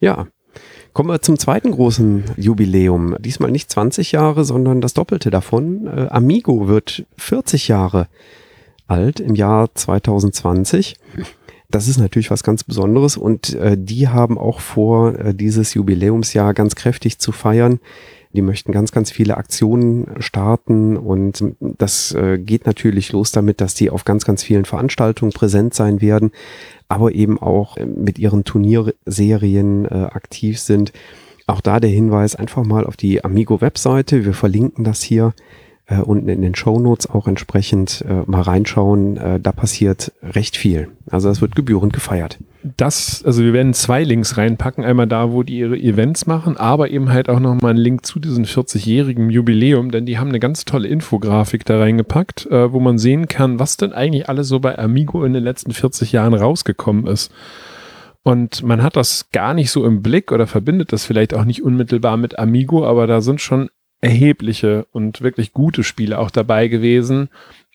Ja. 0.00 0.26
Kommen 0.92 1.10
wir 1.10 1.22
zum 1.22 1.38
zweiten 1.38 1.70
großen 1.70 2.24
Jubiläum. 2.36 3.14
Diesmal 3.20 3.52
nicht 3.52 3.70
20 3.70 4.10
Jahre, 4.10 4.44
sondern 4.44 4.80
das 4.80 4.94
Doppelte 4.94 5.30
davon. 5.30 5.86
Äh, 5.86 6.08
Amigo 6.10 6.66
wird 6.66 7.06
40 7.18 7.68
Jahre 7.68 8.08
alt 8.88 9.20
im 9.20 9.36
Jahr 9.36 9.72
2020. 9.72 10.96
Das 11.70 11.86
ist 11.86 11.98
natürlich 11.98 12.32
was 12.32 12.42
ganz 12.42 12.64
Besonderes 12.64 13.16
und 13.16 13.54
äh, 13.54 13.76
die 13.78 14.08
haben 14.08 14.38
auch 14.38 14.58
vor, 14.58 15.16
äh, 15.20 15.34
dieses 15.36 15.74
Jubiläumsjahr 15.74 16.52
ganz 16.52 16.74
kräftig 16.74 17.20
zu 17.20 17.30
feiern. 17.30 17.78
Die 18.32 18.42
möchten 18.42 18.70
ganz, 18.70 18.92
ganz 18.92 19.10
viele 19.10 19.36
Aktionen 19.36 20.06
starten 20.20 20.96
und 20.96 21.42
das 21.60 22.12
äh, 22.12 22.38
geht 22.38 22.64
natürlich 22.64 23.12
los 23.12 23.32
damit, 23.32 23.60
dass 23.60 23.74
die 23.74 23.90
auf 23.90 24.04
ganz, 24.04 24.24
ganz 24.24 24.44
vielen 24.44 24.64
Veranstaltungen 24.64 25.32
präsent 25.32 25.74
sein 25.74 26.00
werden, 26.00 26.30
aber 26.88 27.12
eben 27.12 27.40
auch 27.40 27.76
äh, 27.76 27.86
mit 27.86 28.18
ihren 28.20 28.44
Turnierserien 28.44 29.84
äh, 29.84 29.88
aktiv 29.88 30.60
sind. 30.60 30.92
Auch 31.48 31.60
da 31.60 31.80
der 31.80 31.90
Hinweis 31.90 32.36
einfach 32.36 32.64
mal 32.64 32.84
auf 32.84 32.96
die 32.96 33.24
Amigo-Webseite. 33.24 34.24
Wir 34.24 34.34
verlinken 34.34 34.84
das 34.84 35.02
hier 35.02 35.34
äh, 35.90 36.00
unten 36.00 36.28
in 36.28 36.40
den 36.40 36.54
Show 36.54 36.78
Notes 36.78 37.10
auch 37.10 37.26
entsprechend 37.26 38.04
äh, 38.08 38.22
mal 38.26 38.42
reinschauen. 38.42 39.16
Äh, 39.16 39.40
da 39.40 39.52
passiert 39.52 40.12
recht 40.22 40.56
viel. 40.56 40.88
Also 41.10 41.28
es 41.28 41.40
wird 41.40 41.56
gebührend 41.56 41.92
gefeiert. 41.92 42.38
Das, 42.76 43.24
also 43.24 43.42
wir 43.42 43.52
werden 43.52 43.74
zwei 43.74 44.04
Links 44.04 44.36
reinpacken. 44.36 44.84
Einmal 44.84 45.08
da, 45.08 45.32
wo 45.32 45.42
die 45.42 45.58
ihre 45.58 45.76
Events 45.76 46.26
machen, 46.26 46.56
aber 46.56 46.90
eben 46.90 47.10
halt 47.10 47.28
auch 47.28 47.40
nochmal 47.40 47.70
einen 47.70 47.80
Link 47.80 48.06
zu 48.06 48.20
diesem 48.20 48.44
40-jährigen 48.44 49.30
Jubiläum, 49.30 49.90
denn 49.90 50.06
die 50.06 50.18
haben 50.18 50.28
eine 50.28 50.40
ganz 50.40 50.64
tolle 50.64 50.86
Infografik 50.86 51.64
da 51.64 51.78
reingepackt, 51.78 52.46
äh, 52.46 52.72
wo 52.72 52.78
man 52.78 52.98
sehen 52.98 53.26
kann, 53.26 53.58
was 53.58 53.76
denn 53.76 53.92
eigentlich 53.92 54.28
alles 54.28 54.48
so 54.48 54.60
bei 54.60 54.78
Amigo 54.78 55.24
in 55.24 55.32
den 55.32 55.42
letzten 55.42 55.72
40 55.72 56.12
Jahren 56.12 56.34
rausgekommen 56.34 57.06
ist. 57.06 57.32
Und 58.22 58.62
man 58.62 58.82
hat 58.82 58.96
das 58.96 59.30
gar 59.32 59.54
nicht 59.54 59.70
so 59.70 59.84
im 59.84 60.02
Blick 60.02 60.30
oder 60.30 60.46
verbindet 60.46 60.92
das 60.92 61.06
vielleicht 61.06 61.34
auch 61.34 61.44
nicht 61.44 61.62
unmittelbar 61.62 62.18
mit 62.18 62.38
Amigo, 62.38 62.86
aber 62.86 63.06
da 63.06 63.22
sind 63.22 63.40
schon 63.40 63.70
erhebliche 64.00 64.86
und 64.92 65.20
wirklich 65.22 65.52
gute 65.52 65.84
Spiele 65.84 66.18
auch 66.18 66.30
dabei 66.30 66.68
gewesen, 66.68 67.28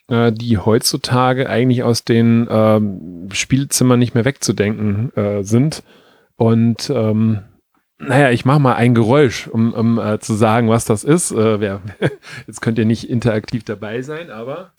äh, 0.08 0.32
die 0.32 0.58
heutzutage 0.58 1.50
eigentlich 1.50 1.84
aus 1.84 2.04
den 2.04 2.48
ähm, 2.50 3.30
Spielzimmern 3.32 4.00
nicht 4.00 4.16
mehr 4.16 4.26
wegzudenken 4.26 5.16
äh, 5.16 5.44
sind. 5.44 5.84
Und 6.36 6.90
ähm, 6.90 7.40
naja, 7.98 8.30
ich 8.32 8.44
mache 8.44 8.60
mal 8.60 8.76
ein 8.76 8.94
Geräusch, 8.94 9.48
um, 9.48 9.74
um 9.74 10.00
äh, 10.00 10.20
zu 10.20 10.34
sagen, 10.34 10.70
was 10.70 10.86
das 10.86 11.04
ist. 11.04 11.32
Äh, 11.32 11.60
wer, 11.60 11.82
jetzt 12.48 12.62
könnt 12.62 12.78
ihr 12.78 12.86
nicht 12.86 13.10
interaktiv 13.10 13.64
dabei 13.64 14.02
sein, 14.02 14.30
aber 14.32 14.74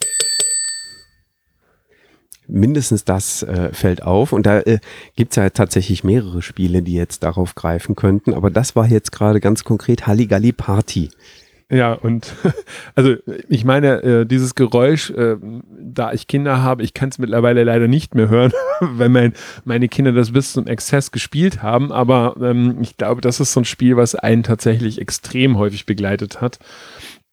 mindestens 2.48 3.04
das 3.04 3.42
äh, 3.42 3.72
fällt 3.72 4.02
auf. 4.02 4.32
Und 4.32 4.46
da 4.46 4.60
äh, 4.60 4.78
gibt 5.14 5.36
ja 5.36 5.50
tatsächlich 5.50 6.04
mehrere 6.04 6.42
Spiele, 6.42 6.82
die 6.82 6.94
jetzt 6.94 7.22
darauf 7.22 7.54
greifen 7.54 7.96
könnten. 7.96 8.34
Aber 8.34 8.50
das 8.50 8.76
war 8.76 8.86
jetzt 8.86 9.12
gerade 9.12 9.40
ganz 9.40 9.64
konkret 9.64 10.06
Halligalli 10.06 10.52
Party. 10.52 11.10
Ja, 11.68 11.94
und 11.94 12.32
also 12.94 13.16
ich 13.48 13.64
meine, 13.64 14.02
äh, 14.02 14.26
dieses 14.26 14.54
Geräusch, 14.54 15.10
äh, 15.10 15.36
da 15.80 16.12
ich 16.12 16.28
Kinder 16.28 16.62
habe, 16.62 16.84
ich 16.84 16.94
kann 16.94 17.08
es 17.08 17.18
mittlerweile 17.18 17.64
leider 17.64 17.88
nicht 17.88 18.14
mehr 18.14 18.28
hören, 18.28 18.52
weil 18.80 19.08
mein, 19.08 19.32
meine 19.64 19.88
Kinder 19.88 20.12
das 20.12 20.32
bis 20.32 20.52
zum 20.52 20.68
Exzess 20.68 21.10
gespielt 21.10 21.62
haben. 21.62 21.90
Aber 21.90 22.36
ähm, 22.40 22.78
ich 22.82 22.96
glaube, 22.96 23.20
das 23.20 23.40
ist 23.40 23.52
so 23.52 23.60
ein 23.60 23.64
Spiel, 23.64 23.96
was 23.96 24.14
einen 24.14 24.44
tatsächlich 24.44 25.00
extrem 25.00 25.58
häufig 25.58 25.86
begleitet 25.86 26.40
hat. 26.40 26.60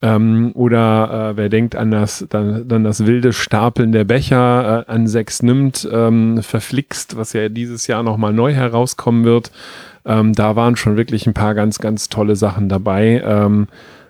Ähm, 0.03 0.51
oder 0.53 1.31
äh, 1.31 1.37
wer 1.37 1.47
denkt 1.47 1.77
an 1.77 1.89
das, 1.89 2.25
dann, 2.29 2.67
dann 2.67 2.83
das 2.83 3.05
wilde 3.05 3.31
Stapeln 3.31 3.93
der 3.93 4.03
Becher 4.03 4.85
äh, 4.85 4.91
an 4.91 5.07
sechs 5.07 5.41
nimmt, 5.41 5.87
ähm, 5.89 6.43
verflixt, 6.43 7.15
was 7.15 7.31
ja 7.31 7.47
dieses 7.47 7.87
Jahr 7.87 8.03
nochmal 8.03 8.33
neu 8.33 8.53
herauskommen 8.53 9.23
wird. 9.23 9.53
Ähm, 10.03 10.33
da 10.33 10.57
waren 10.57 10.75
schon 10.75 10.97
wirklich 10.97 11.25
ein 11.25 11.33
paar 11.33 11.55
ganz, 11.55 11.79
ganz 11.79 12.09
tolle 12.09 12.35
Sachen 12.35 12.67
dabei. 12.67 13.23
Ähm, 13.25 13.67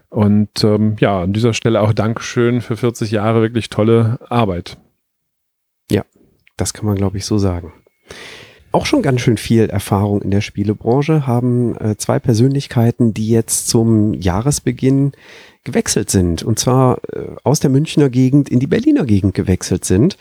und 0.10 0.64
ähm, 0.64 0.96
ja, 1.00 1.22
an 1.22 1.34
dieser 1.34 1.54
Stelle 1.54 1.82
auch 1.82 1.94
Dankeschön 1.94 2.62
für 2.62 2.76
40 2.76 3.12
Jahre 3.12 3.44
wirklich 3.44 3.70
tolle 3.70 4.18
Arbeit. 4.30 4.78
Ja, 5.92 6.02
das 6.58 6.74
kann 6.74 6.88
man, 6.88 6.96
glaube 6.96 7.18
ich, 7.18 7.26
so 7.26 7.38
sagen 7.38 7.72
auch 8.74 8.88
schon 8.88 9.04
ganz 9.04 9.22
schön 9.22 9.38
viel 9.38 9.70
Erfahrung 9.70 10.24
in 10.24 10.32
der 10.32 10.42
Spielebranche, 10.42 11.28
haben 11.28 11.78
äh, 11.78 11.96
zwei 11.96 12.18
Persönlichkeiten, 12.18 13.14
die 13.14 13.30
jetzt 13.30 13.70
zum 13.70 14.16
Jahresbeginn 14.16 15.12
gewechselt 15.64 16.10
sind. 16.10 16.44
Und 16.44 16.60
zwar 16.60 16.98
äh, 17.14 17.36
aus 17.44 17.60
der 17.60 17.70
Münchner 17.70 18.10
Gegend 18.10 18.50
in 18.50 18.60
die 18.60 18.68
Berliner 18.68 19.06
Gegend 19.06 19.34
gewechselt 19.34 19.86
sind. 19.86 20.18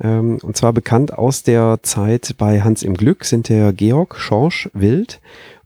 Ähm, 0.00 0.38
und 0.42 0.56
zwar 0.56 0.72
bekannt 0.72 1.12
aus 1.12 1.42
der 1.42 1.80
Zeit 1.82 2.34
bei 2.38 2.62
Hans 2.62 2.82
im 2.82 2.94
Glück 2.94 3.24
sind 3.24 3.48
der 3.48 3.72
Georg 3.72 4.16
Schorsch 4.18 4.68
Wild 4.72 5.20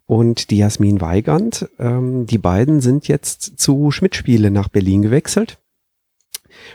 und 0.06 0.50
die 0.50 0.58
Jasmin 0.58 1.00
Weigand. 1.00 1.68
Ähm, 1.78 2.26
die 2.26 2.38
beiden 2.38 2.80
sind 2.80 3.08
jetzt 3.08 3.58
zu 3.58 3.90
Schmidt-Spiele 3.90 4.50
nach 4.50 4.68
Berlin 4.68 5.02
gewechselt 5.02 5.58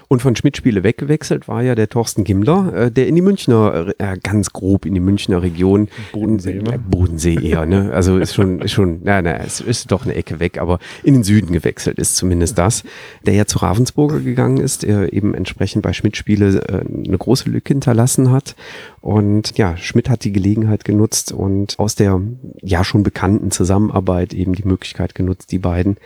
und 0.07 0.21
von 0.21 0.35
Schmidt-Spiele 0.35 0.83
weggewechselt 0.83 1.47
war 1.47 1.63
ja 1.63 1.75
der 1.75 1.89
Thorsten 1.89 2.23
Gimler, 2.23 2.73
äh, 2.73 2.91
der 2.91 3.07
in 3.07 3.15
die 3.15 3.21
Münchner, 3.21 3.93
äh, 3.97 4.17
ganz 4.21 4.51
grob 4.51 4.85
in 4.85 4.93
die 4.93 4.99
Münchner 4.99 5.41
Region. 5.41 5.87
Bodensee, 6.11 6.55
ne? 6.55 6.75
Äh, 6.75 6.77
Bodensee 6.77 7.35
eher, 7.35 7.65
ne? 7.65 7.91
Also 7.93 8.17
ist 8.17 8.33
schon, 8.33 8.61
ist 8.61 8.71
schon, 8.71 9.01
na, 9.03 9.21
na, 9.21 9.37
es 9.37 9.61
ist 9.61 9.91
doch 9.91 10.05
eine 10.05 10.15
Ecke 10.15 10.39
weg, 10.39 10.57
aber 10.59 10.79
in 11.03 11.13
den 11.13 11.23
Süden 11.23 11.51
gewechselt 11.51 11.97
ist 11.99 12.15
zumindest 12.15 12.57
das. 12.57 12.83
Der 13.25 13.33
ja 13.33 13.45
zu 13.45 13.59
Ravensburger 13.59 14.19
gegangen 14.19 14.57
ist, 14.57 14.83
der 14.83 15.13
eben 15.13 15.33
entsprechend 15.33 15.81
bei 15.81 15.93
Schmidt-Spiele 15.93 16.61
äh, 16.67 17.07
eine 17.07 17.17
große 17.17 17.49
Lücke 17.49 17.73
hinterlassen 17.73 18.31
hat. 18.31 18.55
Und 19.01 19.57
ja, 19.57 19.77
Schmidt 19.77 20.09
hat 20.09 20.23
die 20.23 20.31
Gelegenheit 20.31 20.83
genutzt 20.83 21.31
und 21.31 21.77
aus 21.79 21.95
der 21.95 22.21
ja 22.61 22.83
schon 22.83 23.03
bekannten 23.03 23.51
Zusammenarbeit 23.51 24.33
eben 24.33 24.53
die 24.53 24.67
Möglichkeit 24.67 25.15
genutzt, 25.15 25.51
die 25.51 25.59
beiden 25.59 25.97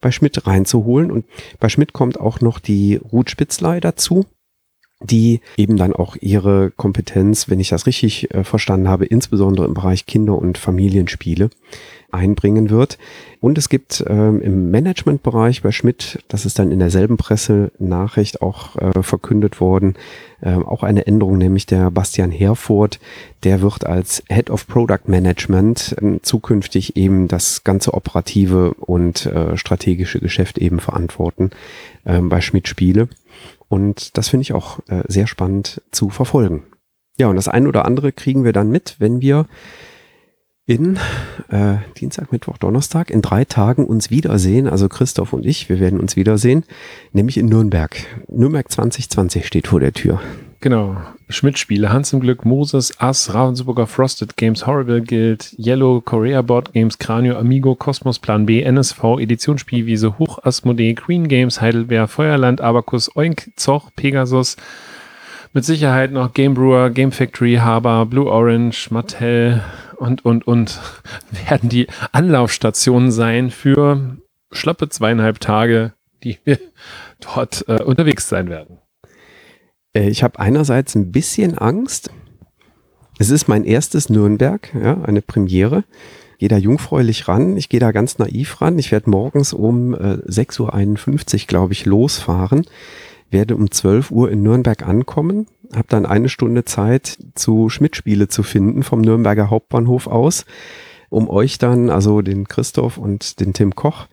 bei 0.00 0.10
Schmidt 0.10 0.46
reinzuholen. 0.46 1.10
Und 1.10 1.26
bei 1.58 1.68
Schmidt 1.68 1.92
kommt 1.92 2.18
auch 2.18 2.40
noch 2.40 2.58
die 2.58 2.96
Ruth 2.96 3.30
Spitzlei 3.30 3.80
dazu, 3.80 4.26
die 5.00 5.40
eben 5.56 5.76
dann 5.76 5.94
auch 5.94 6.16
ihre 6.20 6.70
Kompetenz, 6.70 7.48
wenn 7.48 7.60
ich 7.60 7.70
das 7.70 7.86
richtig 7.86 8.32
äh, 8.34 8.44
verstanden 8.44 8.88
habe, 8.88 9.06
insbesondere 9.06 9.66
im 9.66 9.74
Bereich 9.74 10.06
Kinder- 10.06 10.38
und 10.38 10.58
Familienspiele 10.58 11.50
einbringen 12.12 12.70
wird. 12.70 12.98
Und 13.40 13.56
es 13.56 13.68
gibt 13.68 14.04
ähm, 14.06 14.42
im 14.42 14.70
Managementbereich 14.70 15.62
bei 15.62 15.70
Schmidt, 15.70 16.22
das 16.28 16.44
ist 16.44 16.58
dann 16.58 16.70
in 16.70 16.78
derselben 16.78 17.16
Pressenachricht 17.16 18.42
auch 18.42 18.76
äh, 18.76 19.02
verkündet 19.02 19.60
worden, 19.60 19.94
äh, 20.40 20.54
auch 20.54 20.82
eine 20.82 21.06
Änderung, 21.06 21.38
nämlich 21.38 21.66
der 21.66 21.90
Bastian 21.90 22.30
Herford, 22.30 23.00
der 23.44 23.62
wird 23.62 23.86
als 23.86 24.22
Head 24.28 24.50
of 24.50 24.66
Product 24.66 25.06
Management 25.06 25.96
äh, 26.02 26.18
zukünftig 26.20 26.96
eben 26.96 27.28
das 27.28 27.64
ganze 27.64 27.94
operative 27.94 28.74
und 28.74 29.26
äh, 29.26 29.56
strategische 29.56 30.20
Geschäft 30.20 30.58
eben 30.58 30.80
verantworten 30.80 31.50
äh, 32.04 32.20
bei 32.20 32.40
Schmidt 32.40 32.68
Spiele. 32.68 33.08
Und 33.70 34.18
das 34.18 34.28
finde 34.28 34.42
ich 34.42 34.52
auch 34.52 34.80
äh, 34.88 35.04
sehr 35.06 35.28
spannend 35.28 35.80
zu 35.92 36.10
verfolgen. 36.10 36.64
Ja, 37.16 37.28
und 37.28 37.36
das 37.36 37.46
ein 37.46 37.68
oder 37.68 37.84
andere 37.84 38.10
kriegen 38.10 38.44
wir 38.44 38.52
dann 38.52 38.68
mit, 38.68 38.96
wenn 38.98 39.20
wir 39.20 39.46
in 40.66 40.98
äh, 41.50 41.76
Dienstag, 41.96 42.32
Mittwoch, 42.32 42.58
Donnerstag 42.58 43.10
in 43.10 43.22
drei 43.22 43.44
Tagen 43.44 43.86
uns 43.86 44.10
wiedersehen. 44.10 44.68
Also 44.68 44.88
Christoph 44.88 45.32
und 45.32 45.46
ich, 45.46 45.68
wir 45.68 45.78
werden 45.78 46.00
uns 46.00 46.16
wiedersehen, 46.16 46.64
nämlich 47.12 47.38
in 47.38 47.46
Nürnberg. 47.46 47.94
Nürnberg 48.28 48.70
2020 48.70 49.46
steht 49.46 49.68
vor 49.68 49.78
der 49.78 49.92
Tür. 49.92 50.20
Genau. 50.62 50.98
Schmidt-Spiele, 51.30 51.90
Hans 51.90 52.12
im 52.12 52.20
Glück, 52.20 52.44
Moses, 52.44 53.00
Ass, 53.00 53.32
Ravensburger 53.32 53.86
Frosted 53.86 54.36
Games, 54.36 54.66
Horrible 54.66 55.00
Guild, 55.00 55.54
Yellow, 55.58 56.02
Korea 56.02 56.42
Board 56.42 56.74
Games, 56.74 56.98
Cranio, 56.98 57.38
Amigo, 57.38 57.74
Cosmos, 57.74 58.18
Plan 58.18 58.44
B, 58.44 58.62
NSV, 58.62 59.20
Editionsspielwiese, 59.20 60.18
Hoch, 60.18 60.38
Asmodee, 60.42 60.92
Green 60.92 61.28
Games, 61.28 61.62
Heidelberg, 61.62 62.10
Feuerland, 62.10 62.60
Abacus, 62.60 63.14
Oink, 63.16 63.52
Zoch, 63.56 63.90
Pegasus, 63.96 64.56
mit 65.54 65.64
Sicherheit 65.64 66.12
noch 66.12 66.34
Game 66.34 66.52
Brewer, 66.52 66.90
Game 66.90 67.12
Factory, 67.12 67.54
Haber, 67.54 68.04
Blue 68.04 68.30
Orange, 68.30 68.90
Mattel 68.90 69.62
und, 69.96 70.26
und, 70.26 70.46
und 70.46 70.78
werden 71.48 71.70
die 71.70 71.86
Anlaufstationen 72.12 73.10
sein 73.10 73.50
für 73.50 74.18
schlappe 74.52 74.90
zweieinhalb 74.90 75.40
Tage, 75.40 75.94
die 76.22 76.38
wir 76.44 76.58
dort 77.20 77.66
äh, 77.66 77.82
unterwegs 77.82 78.28
sein 78.28 78.50
werden. 78.50 78.78
Äh, 79.94 80.08
ich 80.08 80.22
habe 80.22 80.38
einerseits 80.38 80.94
ein 80.94 81.12
bisschen 81.12 81.58
Angst. 81.58 82.10
Es 83.18 83.30
ist 83.30 83.48
mein 83.48 83.64
erstes 83.64 84.08
Nürnberg, 84.08 84.72
ja, 84.74 85.02
eine 85.02 85.22
Premiere. 85.22 85.84
Gehe 86.38 86.48
da 86.48 86.56
jungfräulich 86.56 87.28
ran. 87.28 87.56
Ich 87.56 87.68
gehe 87.68 87.80
da 87.80 87.92
ganz 87.92 88.18
naiv 88.18 88.62
ran. 88.62 88.78
Ich 88.78 88.92
werde 88.92 89.10
morgens 89.10 89.52
um 89.52 89.94
äh, 89.94 90.18
6.51 90.26 91.42
Uhr, 91.42 91.46
glaube 91.46 91.72
ich, 91.74 91.84
losfahren. 91.84 92.64
Werde 93.30 93.56
um 93.56 93.70
12 93.70 94.10
Uhr 94.10 94.30
in 94.30 94.42
Nürnberg 94.42 94.86
ankommen. 94.86 95.46
Habe 95.74 95.88
dann 95.88 96.06
eine 96.06 96.30
Stunde 96.30 96.64
Zeit, 96.64 97.18
zu 97.34 97.68
Schmidt-Spiele 97.68 98.28
zu 98.28 98.42
finden 98.42 98.82
vom 98.82 99.02
Nürnberger 99.02 99.50
Hauptbahnhof 99.50 100.06
aus 100.06 100.46
um 101.10 101.28
euch 101.28 101.58
dann, 101.58 101.90
also 101.90 102.22
den 102.22 102.46
Christoph 102.46 102.96
und 102.96 103.40
den 103.40 103.52
Tim 103.52 103.74
Koch, 103.74 104.06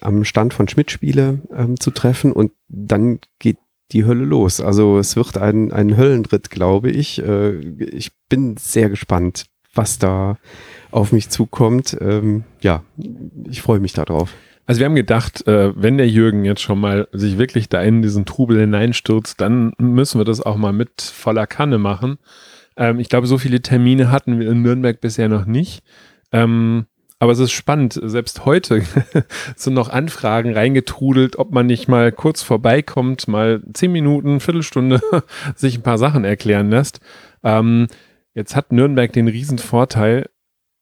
am 0.00 0.24
Stand 0.24 0.54
von 0.54 0.68
Schmidt-Spiele 0.68 1.40
ähm, 1.54 1.78
zu 1.78 1.90
treffen. 1.90 2.32
Und 2.32 2.52
dann 2.68 3.18
geht 3.40 3.58
die 3.92 4.04
Hölle 4.04 4.24
los. 4.24 4.60
Also 4.60 4.98
es 4.98 5.16
wird 5.16 5.36
ein, 5.38 5.72
ein 5.72 5.96
Höllenritt, 5.96 6.50
glaube 6.50 6.90
ich. 6.90 7.20
Äh, 7.22 7.58
ich 7.58 8.12
bin 8.28 8.56
sehr 8.56 8.88
gespannt, 8.88 9.46
was 9.74 9.98
da 9.98 10.38
auf 10.90 11.12
mich 11.12 11.30
zukommt. 11.30 11.96
Ähm, 12.00 12.44
ja, 12.60 12.82
ich 13.48 13.62
freue 13.62 13.80
mich 13.80 13.92
darauf. 13.92 14.34
Also 14.66 14.78
wir 14.78 14.86
haben 14.86 14.94
gedacht, 14.94 15.46
äh, 15.46 15.72
wenn 15.76 15.98
der 15.98 16.08
Jürgen 16.08 16.44
jetzt 16.44 16.62
schon 16.62 16.80
mal 16.80 17.08
sich 17.12 17.36
wirklich 17.36 17.68
da 17.68 17.82
in 17.82 18.00
diesen 18.00 18.24
Trubel 18.24 18.60
hineinstürzt, 18.60 19.40
dann 19.40 19.72
müssen 19.78 20.18
wir 20.18 20.24
das 20.24 20.40
auch 20.40 20.56
mal 20.56 20.72
mit 20.72 21.02
voller 21.02 21.46
Kanne 21.46 21.78
machen. 21.78 22.18
Ähm, 22.76 22.98
ich 22.98 23.08
glaube, 23.10 23.26
so 23.26 23.36
viele 23.36 23.60
Termine 23.60 24.10
hatten 24.10 24.40
wir 24.40 24.50
in 24.50 24.62
Nürnberg 24.62 25.00
bisher 25.00 25.28
noch 25.28 25.44
nicht. 25.44 25.82
Ähm, 26.32 26.86
aber 27.18 27.32
es 27.32 27.38
ist 27.38 27.52
spannend, 27.52 27.98
selbst 28.02 28.44
heute 28.44 28.82
sind 29.56 29.74
noch 29.74 29.88
Anfragen 29.88 30.52
reingetrudelt, 30.52 31.38
ob 31.38 31.52
man 31.52 31.66
nicht 31.66 31.88
mal 31.88 32.12
kurz 32.12 32.42
vorbeikommt, 32.42 33.28
mal 33.28 33.62
zehn 33.72 33.92
Minuten, 33.92 34.40
Viertelstunde 34.40 35.00
sich 35.54 35.78
ein 35.78 35.82
paar 35.82 35.98
Sachen 35.98 36.24
erklären 36.24 36.70
lässt. 36.70 37.00
Ähm, 37.42 37.86
jetzt 38.34 38.56
hat 38.56 38.72
Nürnberg 38.72 39.12
den 39.12 39.28
riesen 39.28 39.58
Vorteil, 39.58 40.28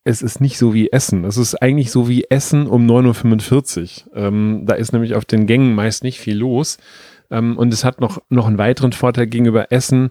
es 0.04 0.22
ist 0.22 0.40
nicht 0.40 0.58
so 0.58 0.74
wie 0.74 0.90
Essen. 0.90 1.24
Es 1.24 1.36
ist 1.36 1.54
eigentlich 1.62 1.90
so 1.92 2.08
wie 2.08 2.24
Essen 2.28 2.66
um 2.66 2.86
9.45 2.86 4.06
Uhr. 4.08 4.16
Ähm, 4.16 4.62
da 4.66 4.74
ist 4.74 4.92
nämlich 4.92 5.14
auf 5.14 5.24
den 5.24 5.46
Gängen 5.46 5.74
meist 5.74 6.02
nicht 6.02 6.18
viel 6.18 6.36
los. 6.36 6.78
Ähm, 7.30 7.56
und 7.56 7.72
es 7.72 7.84
hat 7.84 8.00
noch, 8.00 8.20
noch 8.28 8.46
einen 8.46 8.58
weiteren 8.58 8.92
Vorteil 8.92 9.28
gegenüber 9.28 9.70
Essen. 9.70 10.10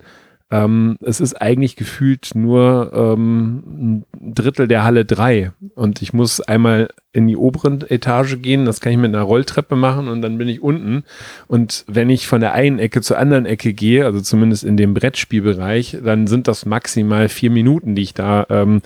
Ähm, 0.52 0.98
es 1.02 1.22
ist 1.22 1.42
eigentlich 1.42 1.78
gefühlt 1.78 2.32
nur 2.36 2.92
ähm, 2.94 4.04
ein 4.20 4.34
Drittel 4.36 4.68
der 4.68 4.84
Halle 4.84 5.06
3. 5.06 5.54
Und 5.76 6.02
ich 6.02 6.12
muss 6.14 6.42
einmal 6.42 6.90
in 7.14 7.28
die 7.28 7.38
oberen 7.38 7.82
Etage 7.90 8.42
gehen, 8.42 8.66
das 8.66 8.82
kann 8.82 8.92
ich 8.92 8.98
mit 8.98 9.14
einer 9.14 9.24
Rolltreppe 9.24 9.76
machen 9.76 10.08
und 10.08 10.22
dann 10.22 10.38
bin 10.38 10.50
ich 10.50 10.62
unten. 10.62 11.04
Und 11.48 11.86
wenn 11.88 12.10
ich 12.10 12.28
von 12.28 12.42
der 12.42 12.54
einen 12.54 12.80
Ecke 12.80 13.02
zur 13.02 13.18
anderen 13.18 13.46
Ecke 13.46 13.74
gehe, 13.74 14.06
also 14.06 14.20
zumindest 14.22 14.64
in 14.64 14.78
dem 14.78 14.94
Brettspielbereich, 14.94 16.00
dann 16.04 16.28
sind 16.28 16.48
das 16.48 16.66
maximal 16.66 17.30
vier 17.30 17.50
Minuten, 17.50 17.96
die 17.96 18.04
ich 18.04 18.14
da 18.14 18.46
ähm, 18.50 18.82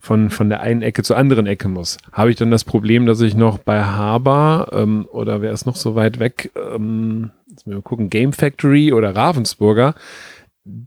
von, 0.00 0.30
von 0.30 0.48
der 0.48 0.60
einen 0.60 0.82
Ecke 0.82 1.02
zur 1.02 1.16
anderen 1.16 1.46
Ecke 1.46 1.68
muss. 1.68 1.98
Habe 2.12 2.30
ich 2.30 2.36
dann 2.36 2.50
das 2.50 2.64
Problem, 2.64 3.06
dass 3.06 3.20
ich 3.20 3.34
noch 3.34 3.58
bei 3.58 3.82
Haber 3.82 4.68
ähm, 4.72 5.06
oder 5.10 5.42
wer 5.42 5.52
ist 5.52 5.66
noch 5.66 5.76
so 5.76 5.94
weit 5.94 6.18
weg, 6.18 6.50
ähm, 6.74 7.30
jetzt 7.50 7.66
mal 7.66 7.82
gucken, 7.82 8.08
Game 8.08 8.32
Factory 8.32 8.92
oder 8.92 9.14
Ravensburger, 9.14 9.94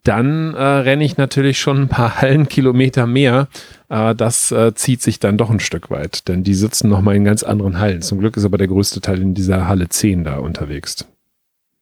dann 0.03 0.53
äh, 0.53 0.63
renne 0.63 1.03
ich 1.03 1.17
natürlich 1.17 1.59
schon 1.59 1.83
ein 1.83 1.87
paar 1.87 2.17
Hallenkilometer 2.21 3.07
mehr. 3.07 3.47
Äh, 3.89 4.15
das 4.15 4.51
äh, 4.51 4.73
zieht 4.75 5.01
sich 5.01 5.19
dann 5.19 5.37
doch 5.37 5.49
ein 5.49 5.59
Stück 5.59 5.89
weit, 5.89 6.27
denn 6.27 6.43
die 6.43 6.53
sitzen 6.53 6.89
nochmal 6.89 7.15
in 7.15 7.25
ganz 7.25 7.43
anderen 7.43 7.79
Hallen. 7.79 8.01
Zum 8.01 8.19
Glück 8.19 8.37
ist 8.37 8.45
aber 8.45 8.57
der 8.57 8.67
größte 8.67 9.01
Teil 9.01 9.21
in 9.21 9.33
dieser 9.33 9.67
Halle 9.67 9.89
10 9.89 10.23
da 10.23 10.37
unterwegs. 10.37 11.05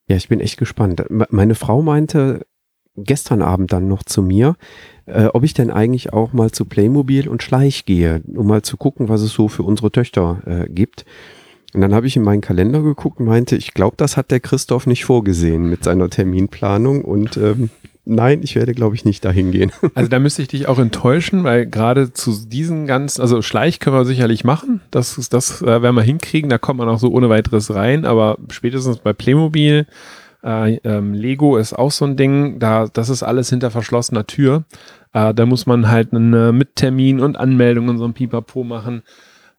Ja, 0.08 0.16
ich 0.16 0.28
bin 0.28 0.40
echt 0.40 0.58
gespannt. 0.58 1.04
Meine 1.10 1.56
Frau 1.56 1.82
meinte 1.82 2.46
gestern 2.96 3.42
Abend 3.42 3.72
dann 3.72 3.88
noch 3.88 4.04
zu 4.04 4.22
mir, 4.22 4.56
äh, 5.06 5.26
ob 5.26 5.44
ich 5.44 5.54
denn 5.54 5.70
eigentlich 5.70 6.14
auch 6.14 6.34
mal 6.34 6.52
zu 6.52 6.66
Playmobil 6.66 7.28
und 7.28 7.44
Schleich 7.44 7.86
gehe, 7.86 8.22
um 8.36 8.48
mal 8.48 8.62
zu 8.62 8.78
gucken, 8.78 9.10
was 9.10 9.22
es 9.22 9.34
so 9.34 9.48
für 9.48 9.64
unsere 9.64 9.92
Töchter 9.92 10.42
äh, 10.46 10.70
gibt. 10.70 11.06
Und 11.74 11.82
dann 11.82 11.94
habe 11.94 12.08
ich 12.08 12.16
in 12.16 12.24
meinen 12.24 12.42
Kalender 12.42 12.82
geguckt 12.82 13.20
und 13.20 13.28
meinte, 13.28 13.56
ich 13.56 13.74
glaube, 13.74 13.96
das 13.98 14.18
hat 14.18 14.32
der 14.32 14.40
Christoph 14.40 14.88
nicht 14.88 15.06
vorgesehen 15.06 15.70
mit 15.70 15.84
seiner 15.84 16.10
Terminplanung 16.10 17.04
und 17.04 17.38
ähm, 17.38 17.70
nein, 18.06 18.42
ich 18.42 18.56
werde, 18.56 18.74
glaube 18.74 18.96
ich, 18.96 19.06
nicht 19.06 19.24
dahin 19.24 19.52
gehen. 19.52 19.72
Also 19.94 20.10
da 20.10 20.20
müsste 20.20 20.42
ich 20.42 20.48
dich 20.48 20.68
auch 20.68 20.80
enttäuschen, 20.80 21.44
weil 21.44 21.68
gerade 21.68 22.12
zu 22.12 22.32
diesen 22.48 22.88
ganzen, 22.88 23.22
also 23.22 23.42
Schleich 23.42 23.80
können 23.80 23.96
wir 23.96 24.06
sicherlich 24.06 24.44
machen, 24.44 24.82
das, 24.90 25.30
das 25.30 25.62
äh, 25.62 25.82
werden 25.82 25.96
wir 25.96 26.02
hinkriegen, 26.02 26.50
da 26.50 26.58
kommt 26.58 26.80
man 26.80 26.90
auch 26.90 27.00
so 27.00 27.12
ohne 27.12 27.30
weiteres 27.30 27.74
rein, 27.74 28.06
aber 28.06 28.38
spätestens 28.50 28.98
bei 28.98 29.14
Playmobil, 29.14 29.86
äh, 30.44 30.76
ähm, 30.84 31.14
Lego 31.14 31.58
ist 31.58 31.74
auch 31.74 31.92
so 31.92 32.06
ein 32.06 32.18
Ding, 32.18 32.60
da, 32.60 32.88
das 32.88 33.10
ist 33.10 33.24
alles 33.24 33.50
hinter 33.50 33.72
verschlossener 33.72 34.26
Tür. 34.26 34.64
Äh, 35.14 35.34
da 35.34 35.46
muss 35.46 35.66
man 35.66 35.90
halt 35.90 36.14
einen 36.14 36.58
Mittermin 36.58 37.20
und 37.20 37.38
Anmeldung 37.38 37.90
und 37.90 37.98
so 37.98 38.06
ein 38.06 38.14
Pipapo 38.14 38.64
machen. 38.64 39.04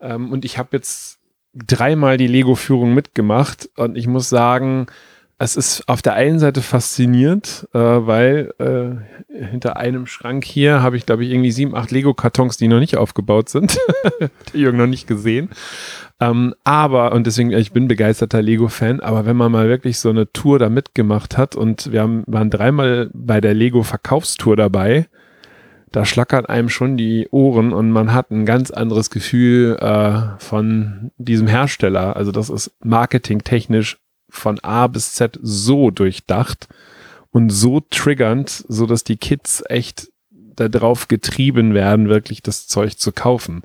Ähm, 0.01 0.33
und 0.33 0.45
ich 0.45 0.59
habe 0.59 0.71
jetzt 0.73 1.20
dreimal 1.55 2.17
die 2.17 2.27
Lego-Führung 2.27 2.95
mitgemacht 2.95 3.69
und 3.77 3.97
ich 3.97 4.07
muss 4.07 4.29
sagen, 4.29 4.87
es 5.43 5.57
ist 5.57 5.89
auf 5.89 6.03
der 6.03 6.15
einen 6.15 6.39
Seite 6.39 6.61
faszinierend, 6.61 7.67
äh, 7.73 7.79
weil 7.79 8.53
äh, 8.59 9.35
hinter 9.35 9.79
einem 9.79 10.07
Schrank 10.07 10.45
hier 10.45 10.83
habe 10.83 10.99
ich, 10.99 11.07
glaube 11.07 11.25
ich, 11.25 11.31
irgendwie 11.31 11.51
sieben, 11.51 11.75
acht 11.75 11.91
Lego-Kartons, 11.91 12.59
die 12.59 12.69
noch 12.69 12.79
nicht 12.79 12.99
aufgebaut 12.99 13.49
sind. 13.49 13.79
Der 14.21 14.61
Jürgen 14.61 14.77
noch 14.77 14.87
nicht 14.87 15.07
gesehen. 15.07 15.49
Ähm, 16.21 16.55
aber, 16.63 17.13
und 17.13 17.27
deswegen, 17.27 17.53
ich 17.53 17.73
bin 17.73 17.89
begeisterter 17.89 18.43
Lego-Fan, 18.43 19.01
aber 19.01 19.25
wenn 19.25 19.37
man 19.37 19.51
mal 19.51 19.67
wirklich 19.67 19.99
so 19.99 20.11
eine 20.11 20.31
Tour 20.31 20.59
da 20.59 20.69
mitgemacht 20.69 21.39
hat 21.39 21.57
und 21.57 21.91
wir 21.91 22.03
haben, 22.03 22.23
waren 22.27 22.51
dreimal 22.51 23.09
bei 23.15 23.41
der 23.41 23.55
Lego-Verkaufstour 23.55 24.57
dabei, 24.57 25.09
da 25.93 26.05
schlackern 26.05 26.47
einem 26.47 26.69
schon 26.69 26.97
die 26.97 27.29
Ohren 27.31 27.73
und 27.73 27.91
man 27.91 28.13
hat 28.13 28.31
ein 28.31 28.47
ganz 28.47 28.71
anderes 28.71 29.11
Gefühl 29.11 29.77
äh, 29.81 30.39
von 30.39 31.11
diesem 31.19 31.47
Hersteller. 31.47 32.17
Also 32.17 32.33
das 32.33 32.49
ist 32.49 32.73
marketingtechnisch 32.85 33.99
von 34.29 34.61
A 34.61 34.87
bis 34.87 35.15
Z 35.15 35.39
so 35.43 35.91
durchdacht 35.91 36.69
und 37.31 37.51
so 37.51 37.81
triggernd, 37.81 38.65
so 38.69 38.87
dass 38.87 39.03
die 39.03 39.17
Kids 39.17 39.63
echt 39.69 40.09
darauf 40.55 41.09
getrieben 41.09 41.75
werden, 41.75 42.09
wirklich 42.09 42.43
das 42.43 42.67
Zeug 42.67 42.99
zu 42.99 43.13
kaufen 43.13 43.63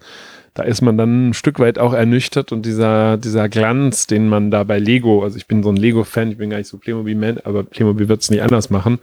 da 0.56 0.64
ist 0.64 0.82
man 0.82 0.98
dann 0.98 1.30
ein 1.30 1.34
Stück 1.34 1.60
weit 1.60 1.78
auch 1.78 1.94
ernüchtert 1.94 2.54
und 2.54 2.66
dieser, 2.66 3.18
dieser 3.18 3.50
Glanz, 3.50 4.08
den 4.08 4.30
man 4.30 4.52
da 4.52 4.64
bei 4.64 4.80
Lego, 4.80 5.22
also 5.22 5.36
ich 5.38 5.48
bin 5.48 5.62
so 5.62 5.70
ein 5.70 5.76
Lego-Fan, 5.76 6.32
ich 6.32 6.38
bin 6.38 6.50
gar 6.50 6.58
nicht 6.58 6.70
so 6.70 6.78
Playmobil-Man, 6.78 7.40
aber 7.44 7.64
Playmobil 7.64 8.08
wird 8.08 8.22
es 8.22 8.32
nicht 8.32 8.42
anders 8.42 8.70
machen. 8.70 9.00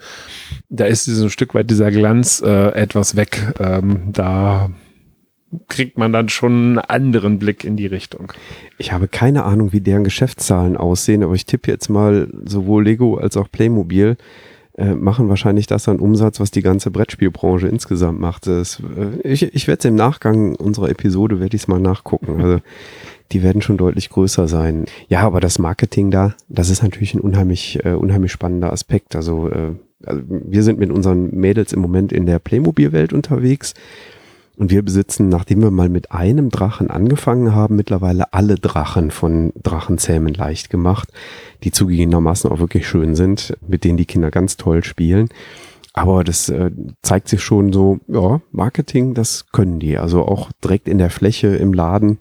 Da 0.70 0.86
ist 0.86 1.04
so 1.04 1.24
ein 1.24 1.30
Stück 1.30 1.54
weit 1.54 1.68
dieser 1.68 1.90
Glanz 1.90 2.42
äh, 2.44 2.68
etwas 2.70 3.16
weg. 3.16 3.52
Ähm, 3.60 4.12
da 4.12 4.70
kriegt 5.68 5.98
man 5.98 6.10
dann 6.10 6.30
schon 6.30 6.52
einen 6.52 6.78
anderen 6.78 7.38
Blick 7.38 7.64
in 7.64 7.76
die 7.76 7.86
Richtung. 7.86 8.32
Ich 8.78 8.92
habe 8.92 9.06
keine 9.06 9.44
Ahnung, 9.44 9.74
wie 9.74 9.82
deren 9.82 10.04
Geschäftszahlen 10.04 10.78
aussehen, 10.78 11.22
aber 11.22 11.34
ich 11.34 11.44
tippe 11.44 11.70
jetzt 11.70 11.90
mal 11.90 12.28
sowohl 12.46 12.84
Lego 12.84 13.16
als 13.16 13.36
auch 13.36 13.50
Playmobil 13.52 14.16
äh, 14.76 14.94
machen 14.94 15.28
wahrscheinlich 15.28 15.66
das 15.66 15.88
an 15.88 15.98
Umsatz, 15.98 16.40
was 16.40 16.50
die 16.50 16.62
ganze 16.62 16.90
Brettspielbranche 16.90 17.68
insgesamt 17.68 18.20
macht. 18.20 18.46
Das, 18.46 18.80
äh, 18.96 19.20
ich 19.28 19.42
ich 19.54 19.68
werde 19.68 19.80
es 19.80 19.84
im 19.84 19.96
Nachgang 19.96 20.54
unserer 20.54 20.88
Episode, 20.88 21.40
werde 21.40 21.54
ich 21.56 21.62
es 21.62 21.68
mal 21.68 21.80
nachgucken. 21.80 22.40
Also 22.40 22.58
die 23.32 23.42
werden 23.42 23.62
schon 23.62 23.76
deutlich 23.76 24.10
größer 24.10 24.48
sein. 24.48 24.86
Ja, 25.08 25.20
aber 25.20 25.40
das 25.40 25.58
Marketing 25.58 26.10
da, 26.10 26.34
das 26.48 26.70
ist 26.70 26.82
natürlich 26.82 27.14
ein 27.14 27.20
unheimlich, 27.20 27.84
äh, 27.84 27.92
unheimlich 27.92 28.32
spannender 28.32 28.72
Aspekt. 28.72 29.16
Also, 29.16 29.50
äh, 29.50 29.72
also 30.04 30.22
wir 30.26 30.62
sind 30.62 30.78
mit 30.78 30.90
unseren 30.90 31.30
Mädels 31.30 31.72
im 31.72 31.80
Moment 31.80 32.12
in 32.12 32.26
der 32.26 32.38
Playmobil-Welt 32.38 33.12
unterwegs. 33.12 33.74
Und 34.56 34.70
wir 34.70 34.82
besitzen, 34.82 35.28
nachdem 35.28 35.62
wir 35.62 35.70
mal 35.70 35.88
mit 35.88 36.12
einem 36.12 36.50
Drachen 36.50 36.90
angefangen 36.90 37.54
haben, 37.54 37.76
mittlerweile 37.76 38.32
alle 38.34 38.56
Drachen 38.56 39.10
von 39.10 39.52
Drachenzähmen 39.62 40.34
leicht 40.34 40.68
gemacht, 40.68 41.08
die 41.64 41.72
zugegebenermaßen 41.72 42.50
auch 42.50 42.58
wirklich 42.58 42.86
schön 42.86 43.14
sind, 43.14 43.56
mit 43.66 43.84
denen 43.84 43.96
die 43.96 44.04
Kinder 44.04 44.30
ganz 44.30 44.58
toll 44.58 44.84
spielen. 44.84 45.30
Aber 45.94 46.24
das 46.24 46.48
äh, 46.48 46.70
zeigt 47.02 47.28
sich 47.28 47.42
schon 47.42 47.72
so, 47.72 48.00
ja, 48.08 48.40
Marketing, 48.50 49.14
das 49.14 49.50
können 49.52 49.78
die. 49.78 49.98
Also 49.98 50.22
auch 50.22 50.50
direkt 50.62 50.88
in 50.88 50.98
der 50.98 51.10
Fläche 51.10 51.48
im 51.48 51.72
Laden 51.72 52.18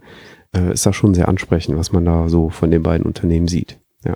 äh, 0.55 0.73
ist 0.73 0.85
das 0.85 0.95
schon 0.95 1.13
sehr 1.13 1.27
ansprechend, 1.27 1.77
was 1.77 1.91
man 1.91 2.05
da 2.05 2.27
so 2.27 2.49
von 2.49 2.71
den 2.71 2.83
beiden 2.83 3.05
Unternehmen 3.05 3.47
sieht. 3.47 3.77
Ja. 4.05 4.15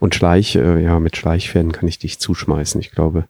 Und 0.00 0.14
Schleich, 0.14 0.56
äh, 0.56 0.82
ja, 0.82 1.00
mit 1.00 1.16
Schleichpferden 1.16 1.72
kann 1.72 1.88
ich 1.88 1.98
dich 1.98 2.18
zuschmeißen. 2.18 2.80
Ich 2.80 2.90
glaube, 2.90 3.26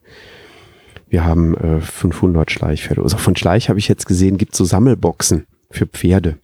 wir 1.09 1.25
haben 1.25 1.55
äh, 1.55 1.81
500 1.81 2.51
Schleichpferde. 2.51 3.01
Also 3.01 3.17
von 3.17 3.35
Schleich 3.35 3.69
habe 3.69 3.79
ich 3.79 3.87
jetzt 3.87 4.05
gesehen, 4.05 4.37
gibt 4.37 4.55
so 4.55 4.63
Sammelboxen 4.63 5.45
für 5.71 5.87
Pferde. 5.87 6.37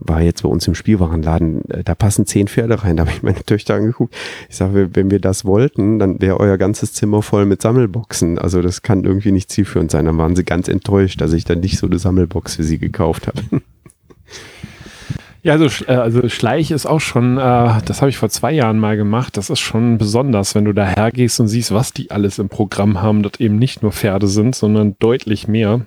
War 0.00 0.22
jetzt 0.22 0.44
bei 0.44 0.48
uns 0.48 0.66
im 0.68 0.76
Spielwarenladen, 0.76 1.68
äh, 1.70 1.82
da 1.82 1.94
passen 1.94 2.24
zehn 2.24 2.46
Pferde 2.46 2.84
rein. 2.84 2.96
Da 2.96 3.02
habe 3.02 3.12
ich 3.12 3.22
meine 3.22 3.44
Töchter 3.44 3.74
angeguckt. 3.74 4.14
Ich 4.48 4.56
sage, 4.56 4.90
wenn 4.94 5.10
wir 5.10 5.18
das 5.20 5.44
wollten, 5.44 5.98
dann 5.98 6.20
wäre 6.20 6.38
euer 6.38 6.56
ganzes 6.56 6.92
Zimmer 6.92 7.22
voll 7.22 7.46
mit 7.46 7.60
Sammelboxen. 7.60 8.38
Also 8.38 8.62
das 8.62 8.82
kann 8.82 9.04
irgendwie 9.04 9.32
nicht 9.32 9.50
zielführend 9.50 9.90
sein. 9.90 10.04
Dann 10.04 10.18
waren 10.18 10.36
sie 10.36 10.44
ganz 10.44 10.68
enttäuscht, 10.68 11.20
dass 11.20 11.32
ich 11.32 11.44
dann 11.44 11.60
nicht 11.60 11.78
so 11.78 11.86
eine 11.86 11.98
Sammelbox 11.98 12.56
für 12.56 12.64
sie 12.64 12.78
gekauft 12.78 13.26
habe. 13.26 13.42
Ja, 15.42 15.52
also, 15.52 15.84
äh, 15.84 15.94
also 15.94 16.28
Schleich 16.28 16.70
ist 16.70 16.86
auch 16.86 17.00
schon, 17.00 17.38
äh, 17.38 17.80
das 17.84 18.00
habe 18.00 18.10
ich 18.10 18.18
vor 18.18 18.28
zwei 18.28 18.52
Jahren 18.52 18.78
mal 18.78 18.96
gemacht. 18.96 19.36
Das 19.36 19.50
ist 19.50 19.60
schon 19.60 19.98
besonders, 19.98 20.54
wenn 20.54 20.64
du 20.64 20.72
da 20.72 20.84
hergehst 20.84 21.38
und 21.40 21.48
siehst, 21.48 21.72
was 21.72 21.92
die 21.92 22.10
alles 22.10 22.38
im 22.38 22.48
Programm 22.48 23.00
haben, 23.00 23.22
dass 23.22 23.38
eben 23.38 23.56
nicht 23.56 23.82
nur 23.82 23.92
Pferde 23.92 24.26
sind, 24.26 24.54
sondern 24.56 24.96
deutlich 24.98 25.46
mehr. 25.46 25.82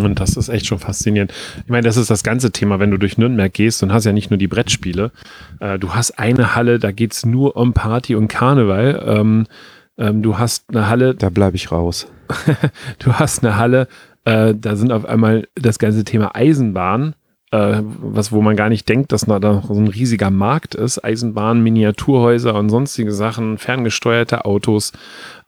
Und 0.00 0.20
das 0.20 0.36
ist 0.36 0.48
echt 0.48 0.66
schon 0.66 0.78
faszinierend. 0.78 1.32
Ich 1.64 1.70
meine, 1.70 1.86
das 1.86 1.96
ist 1.96 2.10
das 2.10 2.22
ganze 2.22 2.50
Thema, 2.50 2.78
wenn 2.78 2.90
du 2.90 2.98
durch 2.98 3.18
Nürnberg 3.18 3.52
gehst 3.52 3.82
und 3.82 3.92
hast 3.92 4.04
ja 4.04 4.12
nicht 4.12 4.30
nur 4.30 4.38
die 4.38 4.48
Brettspiele. 4.48 5.12
Äh, 5.60 5.78
du 5.78 5.94
hast 5.94 6.18
eine 6.18 6.54
Halle, 6.54 6.78
da 6.78 6.92
geht's 6.92 7.26
nur 7.26 7.56
um 7.56 7.72
Party 7.72 8.14
und 8.14 8.28
Karneval. 8.28 9.02
Ähm, 9.06 9.46
ähm, 9.98 10.22
du 10.22 10.38
hast 10.38 10.70
eine 10.70 10.88
Halle. 10.88 11.14
Da 11.14 11.30
bleibe 11.30 11.56
ich 11.56 11.70
raus. 11.70 12.06
du 12.98 13.12
hast 13.14 13.44
eine 13.44 13.56
Halle, 13.56 13.88
äh, 14.24 14.54
da 14.54 14.76
sind 14.76 14.92
auf 14.92 15.04
einmal 15.04 15.48
das 15.54 15.78
ganze 15.78 16.04
Thema 16.04 16.34
Eisenbahn 16.34 17.14
äh, 17.52 17.82
was, 17.82 18.32
wo 18.32 18.40
man 18.40 18.56
gar 18.56 18.70
nicht 18.70 18.88
denkt, 18.88 19.12
dass 19.12 19.28
da 19.38 19.62
so 19.66 19.74
ein 19.74 19.88
riesiger 19.88 20.30
Markt 20.30 20.74
ist. 20.74 21.04
Eisenbahn, 21.04 21.62
Miniaturhäuser 21.62 22.54
und 22.54 22.70
sonstige 22.70 23.12
Sachen, 23.12 23.58
ferngesteuerte 23.58 24.46
Autos. 24.46 24.92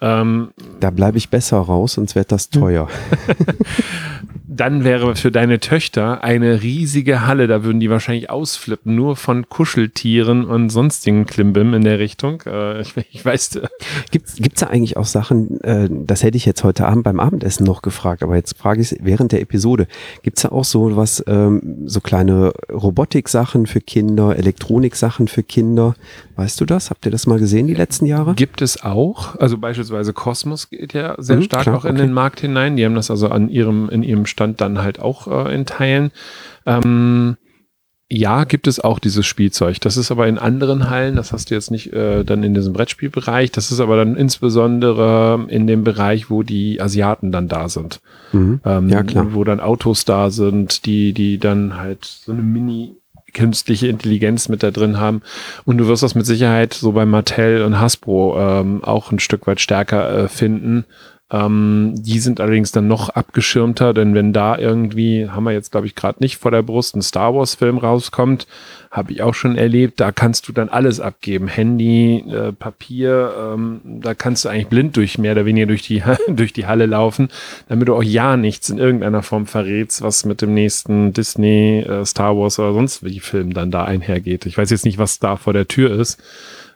Ähm, 0.04 0.50
da 0.80 0.90
bleibe 0.90 1.16
ich 1.16 1.30
besser 1.30 1.56
raus, 1.56 1.94
sonst 1.94 2.14
wird 2.14 2.30
das 2.30 2.50
teuer. 2.50 2.88
dann 4.56 4.84
wäre 4.84 5.16
für 5.16 5.30
deine 5.30 5.58
Töchter 5.58 6.22
eine 6.22 6.62
riesige 6.62 7.26
Halle, 7.26 7.46
da 7.46 7.64
würden 7.64 7.80
die 7.80 7.90
wahrscheinlich 7.90 8.30
ausflippen, 8.30 8.94
nur 8.94 9.16
von 9.16 9.48
Kuscheltieren 9.48 10.44
und 10.44 10.68
sonstigen 10.68 11.24
Klimbim 11.24 11.74
in 11.74 11.82
der 11.82 11.98
Richtung. 11.98 12.42
Äh, 12.46 12.82
ich, 12.82 12.94
ich, 13.10 13.24
weiß. 13.24 13.60
Gibt 14.10 14.28
es 14.28 14.60
da 14.60 14.66
eigentlich 14.66 14.96
auch 14.96 15.06
Sachen, 15.06 15.60
äh, 15.62 15.88
das 15.90 16.22
hätte 16.22 16.36
ich 16.36 16.44
jetzt 16.44 16.62
heute 16.64 16.86
Abend 16.86 17.04
beim 17.04 17.18
Abendessen 17.18 17.64
noch 17.64 17.82
gefragt, 17.82 18.22
aber 18.22 18.36
jetzt 18.36 18.56
frage 18.58 18.80
ich 18.80 18.92
es 18.92 18.98
während 19.00 19.32
der 19.32 19.40
Episode. 19.40 19.86
Gibt 20.22 20.38
es 20.38 20.42
da 20.42 20.50
auch 20.50 20.64
so 20.64 20.94
was, 20.96 21.24
ähm, 21.26 21.82
so 21.86 22.00
kleine 22.00 22.52
Robotik-Sachen 22.70 23.66
für 23.66 23.80
Kinder, 23.80 24.36
Elektronik-Sachen 24.36 25.28
für 25.28 25.42
Kinder? 25.42 25.94
Weißt 26.36 26.60
du 26.60 26.64
das? 26.64 26.90
Habt 26.90 27.06
ihr 27.06 27.12
das 27.12 27.26
mal 27.26 27.38
gesehen 27.38 27.66
die 27.66 27.74
letzten 27.74 28.06
Jahre? 28.06 28.34
Gibt 28.34 28.60
es 28.60 28.82
auch. 28.82 29.36
Also 29.36 29.56
beispielsweise 29.56 29.93
Cosmos 30.12 30.70
geht 30.70 30.92
ja 30.92 31.14
sehr 31.18 31.36
mhm, 31.36 31.42
stark 31.42 31.62
klar, 31.62 31.76
auch 31.76 31.84
in 31.84 31.92
okay. 31.92 32.02
den 32.02 32.12
Markt 32.12 32.40
hinein. 32.40 32.76
Die 32.76 32.84
haben 32.84 32.94
das 32.94 33.10
also 33.10 33.28
an 33.28 33.48
ihrem, 33.48 33.88
in 33.88 34.02
ihrem 34.02 34.26
Stand 34.26 34.60
dann 34.60 34.82
halt 34.82 35.00
auch 35.00 35.26
äh, 35.26 35.54
in 35.54 35.66
Teilen. 35.66 36.10
Ähm, 36.66 37.36
ja, 38.10 38.44
gibt 38.44 38.66
es 38.66 38.80
auch 38.80 38.98
dieses 38.98 39.26
Spielzeug. 39.26 39.80
Das 39.80 39.96
ist 39.96 40.10
aber 40.10 40.28
in 40.28 40.38
anderen 40.38 40.90
Hallen, 40.90 41.16
das 41.16 41.32
hast 41.32 41.50
du 41.50 41.54
jetzt 41.54 41.70
nicht 41.70 41.92
äh, 41.92 42.22
dann 42.22 42.42
in 42.42 42.54
diesem 42.54 42.72
Brettspielbereich, 42.72 43.50
das 43.50 43.72
ist 43.72 43.80
aber 43.80 43.96
dann 43.96 44.16
insbesondere 44.16 45.46
in 45.48 45.66
dem 45.66 45.84
Bereich, 45.84 46.30
wo 46.30 46.42
die 46.42 46.80
Asiaten 46.80 47.32
dann 47.32 47.48
da 47.48 47.68
sind. 47.68 48.00
Mhm. 48.32 48.60
Ähm, 48.64 48.88
ja, 48.88 49.02
klar. 49.02 49.34
Wo 49.34 49.42
dann 49.42 49.58
Autos 49.58 50.04
da 50.04 50.30
sind, 50.30 50.84
die, 50.86 51.12
die 51.12 51.38
dann 51.38 51.76
halt 51.76 52.04
so 52.04 52.32
eine 52.32 52.42
Mini- 52.42 52.96
künstliche 53.34 53.88
Intelligenz 53.88 54.48
mit 54.48 54.62
da 54.62 54.70
drin 54.70 54.98
haben. 54.98 55.22
Und 55.64 55.78
du 55.78 55.86
wirst 55.86 56.02
das 56.02 56.14
mit 56.14 56.24
Sicherheit 56.24 56.72
so 56.72 56.92
bei 56.92 57.04
Mattel 57.04 57.62
und 57.62 57.78
Hasbro 57.78 58.38
ähm, 58.38 58.82
auch 58.82 59.12
ein 59.12 59.18
Stück 59.18 59.46
weit 59.46 59.60
stärker 59.60 60.24
äh, 60.24 60.28
finden. 60.28 60.84
Ähm, 61.30 61.94
die 61.96 62.18
sind 62.18 62.38
allerdings 62.38 62.70
dann 62.70 62.86
noch 62.86 63.08
abgeschirmter, 63.08 63.94
denn 63.94 64.14
wenn 64.14 64.34
da 64.34 64.58
irgendwie, 64.58 65.28
haben 65.30 65.44
wir 65.44 65.52
jetzt 65.52 65.72
glaube 65.72 65.86
ich 65.86 65.94
gerade 65.94 66.22
nicht 66.22 66.36
vor 66.36 66.50
der 66.50 66.62
Brust, 66.62 66.94
ein 66.94 67.02
Star 67.02 67.34
Wars 67.34 67.54
Film 67.54 67.78
rauskommt, 67.78 68.46
habe 68.90 69.12
ich 69.12 69.22
auch 69.22 69.32
schon 69.32 69.56
erlebt, 69.56 70.00
da 70.00 70.12
kannst 70.12 70.46
du 70.48 70.52
dann 70.52 70.68
alles 70.68 71.00
abgeben. 71.00 71.48
Handy, 71.48 72.24
äh, 72.28 72.52
Papier, 72.52 73.32
ähm, 73.54 73.80
da 73.84 74.14
kannst 74.14 74.44
du 74.44 74.50
eigentlich 74.50 74.68
blind 74.68 74.96
durch 74.98 75.16
mehr 75.16 75.32
oder 75.32 75.46
weniger 75.46 75.66
durch 75.66 75.82
die, 75.82 76.02
durch 76.28 76.52
die 76.52 76.66
Halle 76.66 76.84
laufen, 76.86 77.28
damit 77.68 77.88
du 77.88 77.94
auch 77.94 78.02
ja 78.02 78.36
nichts 78.36 78.68
in 78.68 78.76
irgendeiner 78.78 79.22
Form 79.22 79.46
verrätst, 79.46 80.02
was 80.02 80.26
mit 80.26 80.42
dem 80.42 80.52
nächsten 80.52 81.14
Disney, 81.14 81.80
äh, 81.80 82.04
Star 82.04 82.36
Wars 82.36 82.58
oder 82.58 82.74
sonst 82.74 83.02
wie 83.02 83.18
Film 83.18 83.54
dann 83.54 83.70
da 83.70 83.84
einhergeht. 83.84 84.44
Ich 84.44 84.58
weiß 84.58 84.68
jetzt 84.68 84.84
nicht, 84.84 84.98
was 84.98 85.20
da 85.20 85.36
vor 85.36 85.54
der 85.54 85.68
Tür 85.68 85.98
ist 85.98 86.22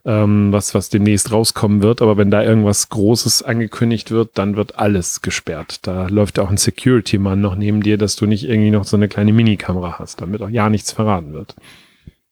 ähm, 0.04 0.52
was, 0.52 0.74
was 0.74 0.88
demnächst 0.88 1.32
rauskommen 1.32 1.82
wird. 1.82 2.02
Aber 2.02 2.16
wenn 2.16 2.30
da 2.30 2.42
irgendwas 2.42 2.88
Großes 2.88 3.42
angekündigt 3.42 4.10
wird, 4.10 4.30
dann 4.34 4.56
wird 4.56 4.78
alles 4.78 5.22
gesperrt. 5.22 5.86
Da 5.86 6.06
läuft 6.08 6.38
auch 6.38 6.50
ein 6.50 6.56
Security-Mann 6.56 7.40
noch 7.40 7.54
neben 7.54 7.82
dir, 7.82 7.98
dass 7.98 8.16
du 8.16 8.26
nicht 8.26 8.48
irgendwie 8.48 8.70
noch 8.70 8.84
so 8.84 8.96
eine 8.96 9.08
kleine 9.08 9.32
Minikamera 9.32 9.98
hast, 9.98 10.20
damit 10.20 10.42
auch 10.42 10.50
ja 10.50 10.70
nichts 10.70 10.92
verraten 10.92 11.32
wird. 11.32 11.54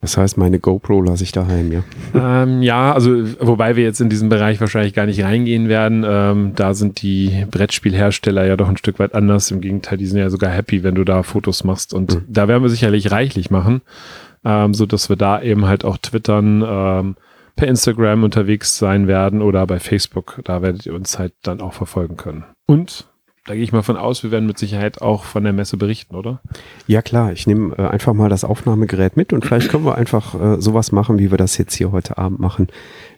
Das 0.02 0.16
heißt, 0.18 0.36
meine 0.36 0.60
GoPro 0.60 1.00
lasse 1.00 1.24
ich 1.24 1.32
daheim, 1.32 1.72
ja? 1.72 1.82
Ähm, 2.14 2.62
ja, 2.62 2.92
also 2.92 3.10
wobei 3.40 3.76
wir 3.76 3.82
jetzt 3.84 4.00
in 4.00 4.10
diesen 4.10 4.28
Bereich 4.28 4.60
wahrscheinlich 4.60 4.92
gar 4.92 5.06
nicht 5.06 5.22
reingehen 5.22 5.68
werden. 5.68 6.04
Ähm, 6.06 6.52
da 6.54 6.74
sind 6.74 7.00
die 7.00 7.46
Brettspielhersteller 7.50 8.44
ja 8.44 8.56
doch 8.56 8.68
ein 8.68 8.76
Stück 8.76 8.98
weit 8.98 9.14
anders. 9.14 9.50
Im 9.50 9.60
Gegenteil, 9.62 9.96
die 9.96 10.06
sind 10.06 10.18
ja 10.18 10.28
sogar 10.28 10.50
happy, 10.50 10.82
wenn 10.82 10.94
du 10.94 11.04
da 11.04 11.22
Fotos 11.22 11.64
machst. 11.64 11.94
Und 11.94 12.14
mhm. 12.14 12.24
da 12.28 12.46
werden 12.46 12.62
wir 12.62 12.68
sicherlich 12.68 13.10
reichlich 13.10 13.50
machen, 13.50 13.80
ähm, 14.44 14.74
so 14.74 14.84
dass 14.84 15.08
wir 15.08 15.16
da 15.16 15.40
eben 15.40 15.66
halt 15.66 15.84
auch 15.84 15.96
twittern, 15.96 16.62
ähm, 16.64 17.16
per 17.56 17.68
Instagram 17.68 18.22
unterwegs 18.22 18.76
sein 18.78 19.08
werden 19.08 19.42
oder 19.42 19.66
bei 19.66 19.80
Facebook. 19.80 20.40
Da 20.44 20.62
werdet 20.62 20.86
ihr 20.86 20.94
uns 20.94 21.18
halt 21.18 21.32
dann 21.42 21.60
auch 21.60 21.72
verfolgen 21.72 22.16
können. 22.16 22.44
Und 22.66 23.08
da 23.46 23.54
gehe 23.54 23.62
ich 23.62 23.72
mal 23.72 23.82
von 23.82 23.96
aus, 23.96 24.24
wir 24.24 24.32
werden 24.32 24.46
mit 24.46 24.58
Sicherheit 24.58 25.00
auch 25.00 25.22
von 25.22 25.44
der 25.44 25.52
Messe 25.52 25.76
berichten, 25.76 26.16
oder? 26.16 26.40
Ja 26.88 27.00
klar, 27.00 27.32
ich 27.32 27.46
nehme 27.46 27.76
äh, 27.78 27.86
einfach 27.86 28.12
mal 28.12 28.28
das 28.28 28.42
Aufnahmegerät 28.44 29.16
mit 29.16 29.32
und 29.32 29.44
vielleicht 29.44 29.70
können 29.70 29.84
wir 29.84 29.94
einfach 29.94 30.34
äh, 30.34 30.60
sowas 30.60 30.90
machen, 30.90 31.18
wie 31.18 31.30
wir 31.30 31.38
das 31.38 31.56
jetzt 31.56 31.74
hier 31.74 31.92
heute 31.92 32.18
Abend 32.18 32.40
machen, 32.40 32.66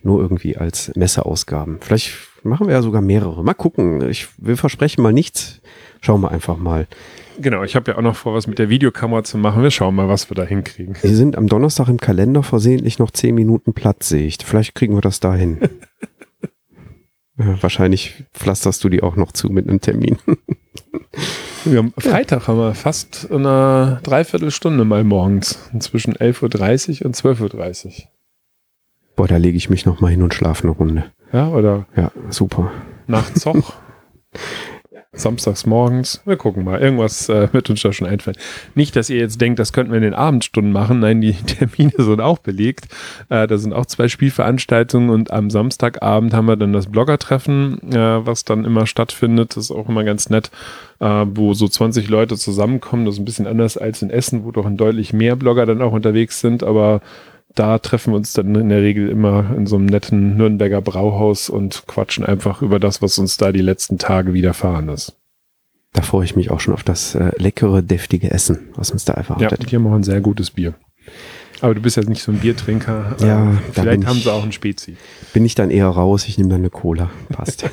nur 0.03 0.21
irgendwie 0.21 0.59
als 0.59 0.93
Messeausgaben. 0.95 1.79
Vielleicht 1.81 2.13
machen 2.43 2.67
wir 2.67 2.75
ja 2.75 2.83
sogar 2.83 3.01
mehrere. 3.01 3.43
Mal 3.43 3.55
gucken. 3.55 4.07
Ich 4.09 4.29
will 4.37 4.57
versprechen 4.57 5.03
mal 5.03 5.15
nichts. 5.15 5.61
Schauen 6.03 6.21
wir 6.21 6.31
einfach 6.31 6.59
mal. 6.59 6.87
Genau, 7.41 7.63
ich 7.63 7.77
habe 7.77 7.93
ja 7.93 7.99
auch 7.99 8.03
noch 8.03 8.17
vor, 8.17 8.35
was 8.35 8.47
mit 8.47 8.59
der 8.59 8.69
Videokamera 8.69 9.23
zu 9.23 9.39
machen. 9.39 9.63
Wir 9.63 9.71
schauen 9.71 9.95
mal, 9.95 10.09
was 10.09 10.29
wir 10.31 10.35
da 10.35 10.45
hinkriegen. 10.45 10.97
Wir 11.01 11.15
sind 11.15 11.37
am 11.37 11.47
Donnerstag 11.47 11.89
im 11.89 11.99
Kalender 11.99 12.43
versehentlich 12.43 12.99
noch 12.99 13.13
zehn 13.13 13.35
Minuten 13.35 13.75
Platz, 13.75 14.09
sehe 14.09 14.27
ich. 14.27 14.39
Vielleicht 14.43 14.75
kriegen 14.75 14.95
wir 14.95 15.01
das 15.01 15.21
dahin. 15.21 15.61
wahrscheinlich 17.39 18.25
pflasterst 18.35 18.83
du 18.83 18.89
die 18.89 19.03
auch 19.03 19.15
noch 19.15 19.33
zu 19.33 19.49
mit 19.49 19.69
einem 19.69 19.81
Termin. 19.81 20.19
wir 21.65 21.79
haben, 21.79 21.93
Freitag 21.97 22.49
haben 22.49 22.59
wir 22.59 22.75
fast 22.75 23.31
eine 23.31 24.01
Dreiviertelstunde 24.03 24.85
mal 24.85 25.05
morgens. 25.05 25.59
Zwischen 25.79 26.15
11.30 26.15 27.01
Uhr 27.01 27.07
und 27.07 27.17
12.30 27.17 27.87
Uhr. 27.87 27.93
Boah, 29.15 29.29
da 29.29 29.37
lege 29.37 29.57
ich 29.57 29.71
mich 29.71 29.87
noch 29.87 30.01
mal 30.01 30.11
hin 30.11 30.23
und 30.23 30.35
schlafe 30.35 30.65
eine 30.65 30.73
Runde. 30.73 31.05
Ja, 31.33 31.49
oder? 31.49 31.87
Ja, 31.97 32.11
super. 32.31 32.73
Nach 33.07 33.33
Zoch. 33.35 33.75
samstags 35.21 35.67
morgens. 35.67 36.23
Wir 36.25 36.37
gucken 36.37 36.65
mal. 36.65 36.81
Irgendwas 36.81 37.29
äh, 37.29 37.53
wird 37.53 37.71
uns 37.71 37.83
da 37.83 37.93
schon 37.93 38.07
einfallen. 38.07 38.37
Nicht, 38.75 38.97
dass 38.97 39.11
ihr 39.11 39.19
jetzt 39.19 39.41
denkt, 39.41 39.59
das 39.59 39.73
könnten 39.73 39.93
wir 39.93 39.99
in 39.99 40.05
den 40.05 40.15
Abendstunden 40.15 40.73
machen. 40.73 41.01
Nein, 41.01 41.21
die 41.21 41.33
Termine 41.47 41.93
sind 41.97 42.21
auch 42.21 42.39
belegt. 42.39 42.89
Äh, 43.29 43.47
da 43.47 43.59
sind 43.59 43.73
auch 43.73 43.87
zwei 43.87 44.09
Spielveranstaltungen 44.09 45.11
und 45.11 45.31
am 45.31 45.51
Samstagabend 45.51 46.35
haben 46.35 46.47
wir 46.47 46.57
dann 46.57 46.73
das 46.73 46.87
Bloggertreffen, 46.87 47.93
äh, 47.93 48.27
was 48.27 48.45
dann 48.45 48.65
immer 48.65 48.87
stattfindet. 48.87 49.57
Das 49.57 49.65
ist 49.65 49.71
auch 49.71 49.89
immer 49.89 50.05
ganz 50.05 50.31
nett, 50.31 50.51
äh, 51.01 51.25
wo 51.27 51.55
so 51.55 51.69
20 51.69 52.09
Leute 52.09 52.37
zusammenkommen. 52.37 53.05
Das 53.05 53.15
ist 53.15 53.21
ein 53.21 53.25
bisschen 53.25 53.47
anders 53.47 53.77
als 53.77 54.03
in 54.03 54.11
Essen, 54.11 54.45
wo 54.45 54.53
doch 54.53 54.67
ein 54.67 54.77
deutlich 54.77 55.13
mehr 55.13 55.37
Blogger 55.37 55.67
dann 55.67 55.83
auch 55.83 55.93
unterwegs 55.93 56.41
sind, 56.41 56.63
aber 56.63 57.01
da 57.59 57.79
treffen 57.79 58.13
wir 58.13 58.17
uns 58.17 58.33
dann 58.33 58.55
in 58.55 58.69
der 58.69 58.83
Regel 58.83 59.09
immer 59.09 59.55
in 59.57 59.67
so 59.67 59.77
einem 59.77 59.87
netten 59.87 60.37
Nürnberger 60.37 60.81
Brauhaus 60.81 61.51
und 61.51 61.85
quatschen 61.87 62.25
einfach 62.25 62.63
über 62.63 62.79
das, 62.79 63.03
was 63.03 63.19
uns 63.19 63.37
da 63.37 63.53
die 63.53 63.63
letzten 63.63 63.99
Tage 63.99 64.33
widerfahren 64.33 64.89
ist. 64.89 65.17
Da 65.93 66.03
freue 66.03 66.25
ich 66.25 66.37
mich 66.37 66.51
auch 66.51 66.61
schon 66.61 66.75
auf 66.75 66.85
das 66.85 67.15
äh, 67.15 67.33
leckere, 67.37 67.83
deftige 67.83 68.31
Essen, 68.31 68.69
was 68.77 68.91
uns 68.91 69.05
da 69.05 69.15
erwartet. 69.15 69.51
Ja, 69.51 69.57
die 69.57 69.77
haben 69.77 69.87
auch 69.87 69.95
ein 69.95 70.05
sehr 70.05 70.21
gutes 70.21 70.51
Bier. 70.51 70.75
Aber 71.61 71.75
du 71.75 71.81
bist 71.81 71.97
jetzt 71.97 72.09
nicht 72.09 72.23
so 72.23 72.31
ein 72.31 72.39
Biertrinker. 72.39 73.17
Ja, 73.21 73.53
äh, 73.53 73.57
vielleicht 73.73 74.07
haben 74.07 74.21
sie 74.21 74.33
auch 74.33 74.45
ein 74.45 74.53
Spezi. 74.53 74.97
Bin 75.33 75.45
ich 75.45 75.55
dann 75.55 75.71
eher 75.71 75.89
raus, 75.89 76.29
ich 76.29 76.39
nehme 76.39 76.51
dann 76.51 76.61
eine 76.61 76.71
Cola. 76.71 77.11
Passt. 77.31 77.69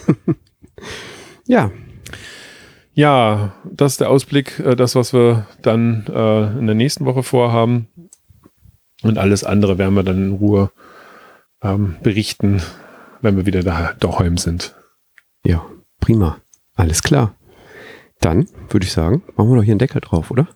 ja. 1.45 1.71
Ja, 2.93 3.53
das 3.69 3.93
ist 3.93 4.01
der 4.01 4.09
Ausblick, 4.09 4.59
äh, 4.59 4.75
das, 4.75 4.95
was 4.95 5.13
wir 5.13 5.45
dann 5.61 6.05
äh, 6.07 6.57
in 6.57 6.65
der 6.65 6.75
nächsten 6.75 7.05
Woche 7.05 7.21
vorhaben. 7.21 7.87
Und 9.05 9.19
alles 9.19 9.43
andere 9.43 9.77
werden 9.77 9.93
wir 9.93 10.03
dann 10.03 10.17
in 10.17 10.31
Ruhe 10.33 10.71
ähm, 11.61 11.95
berichten, 12.01 12.61
wenn 13.21 13.37
wir 13.37 13.45
wieder 13.45 13.61
da 13.61 13.93
daheim 13.99 14.37
sind. 14.37 14.75
Ja, 15.45 15.63
prima. 15.99 16.37
Alles 16.75 17.03
klar. 17.03 17.35
Dann 18.19 18.47
würde 18.69 18.85
ich 18.85 18.91
sagen, 18.91 19.21
machen 19.35 19.51
wir 19.51 19.57
doch 19.57 19.63
hier 19.63 19.73
einen 19.73 19.79
Deckel 19.79 20.01
drauf, 20.01 20.31
oder? 20.31 20.47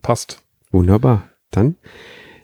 Passt. 0.00 0.42
Wunderbar. 0.70 1.28
Dann, 1.50 1.76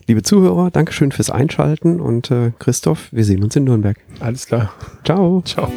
liebe 0.07 0.23
Zuhörer, 0.23 0.71
Dankeschön 0.71 1.11
fürs 1.11 1.31
Einschalten 1.31 2.01
und 2.01 2.31
äh, 2.31 2.53
Christoph, 2.59 3.09
wir 3.13 3.25
sehen 3.25 3.43
uns 3.43 3.57
in 3.57 3.65
Nürnberg. 3.65 3.97
Alles 4.21 4.47
klar. 4.47 4.75
Ciao. 5.05 5.41
Ciao. 5.43 5.73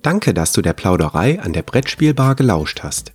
Danke, 0.00 0.32
dass 0.32 0.52
du 0.52 0.62
der 0.62 0.74
Plauderei 0.74 1.40
an 1.40 1.54
der 1.54 1.62
Brettspielbar 1.62 2.34
gelauscht 2.36 2.82
hast. 2.84 3.14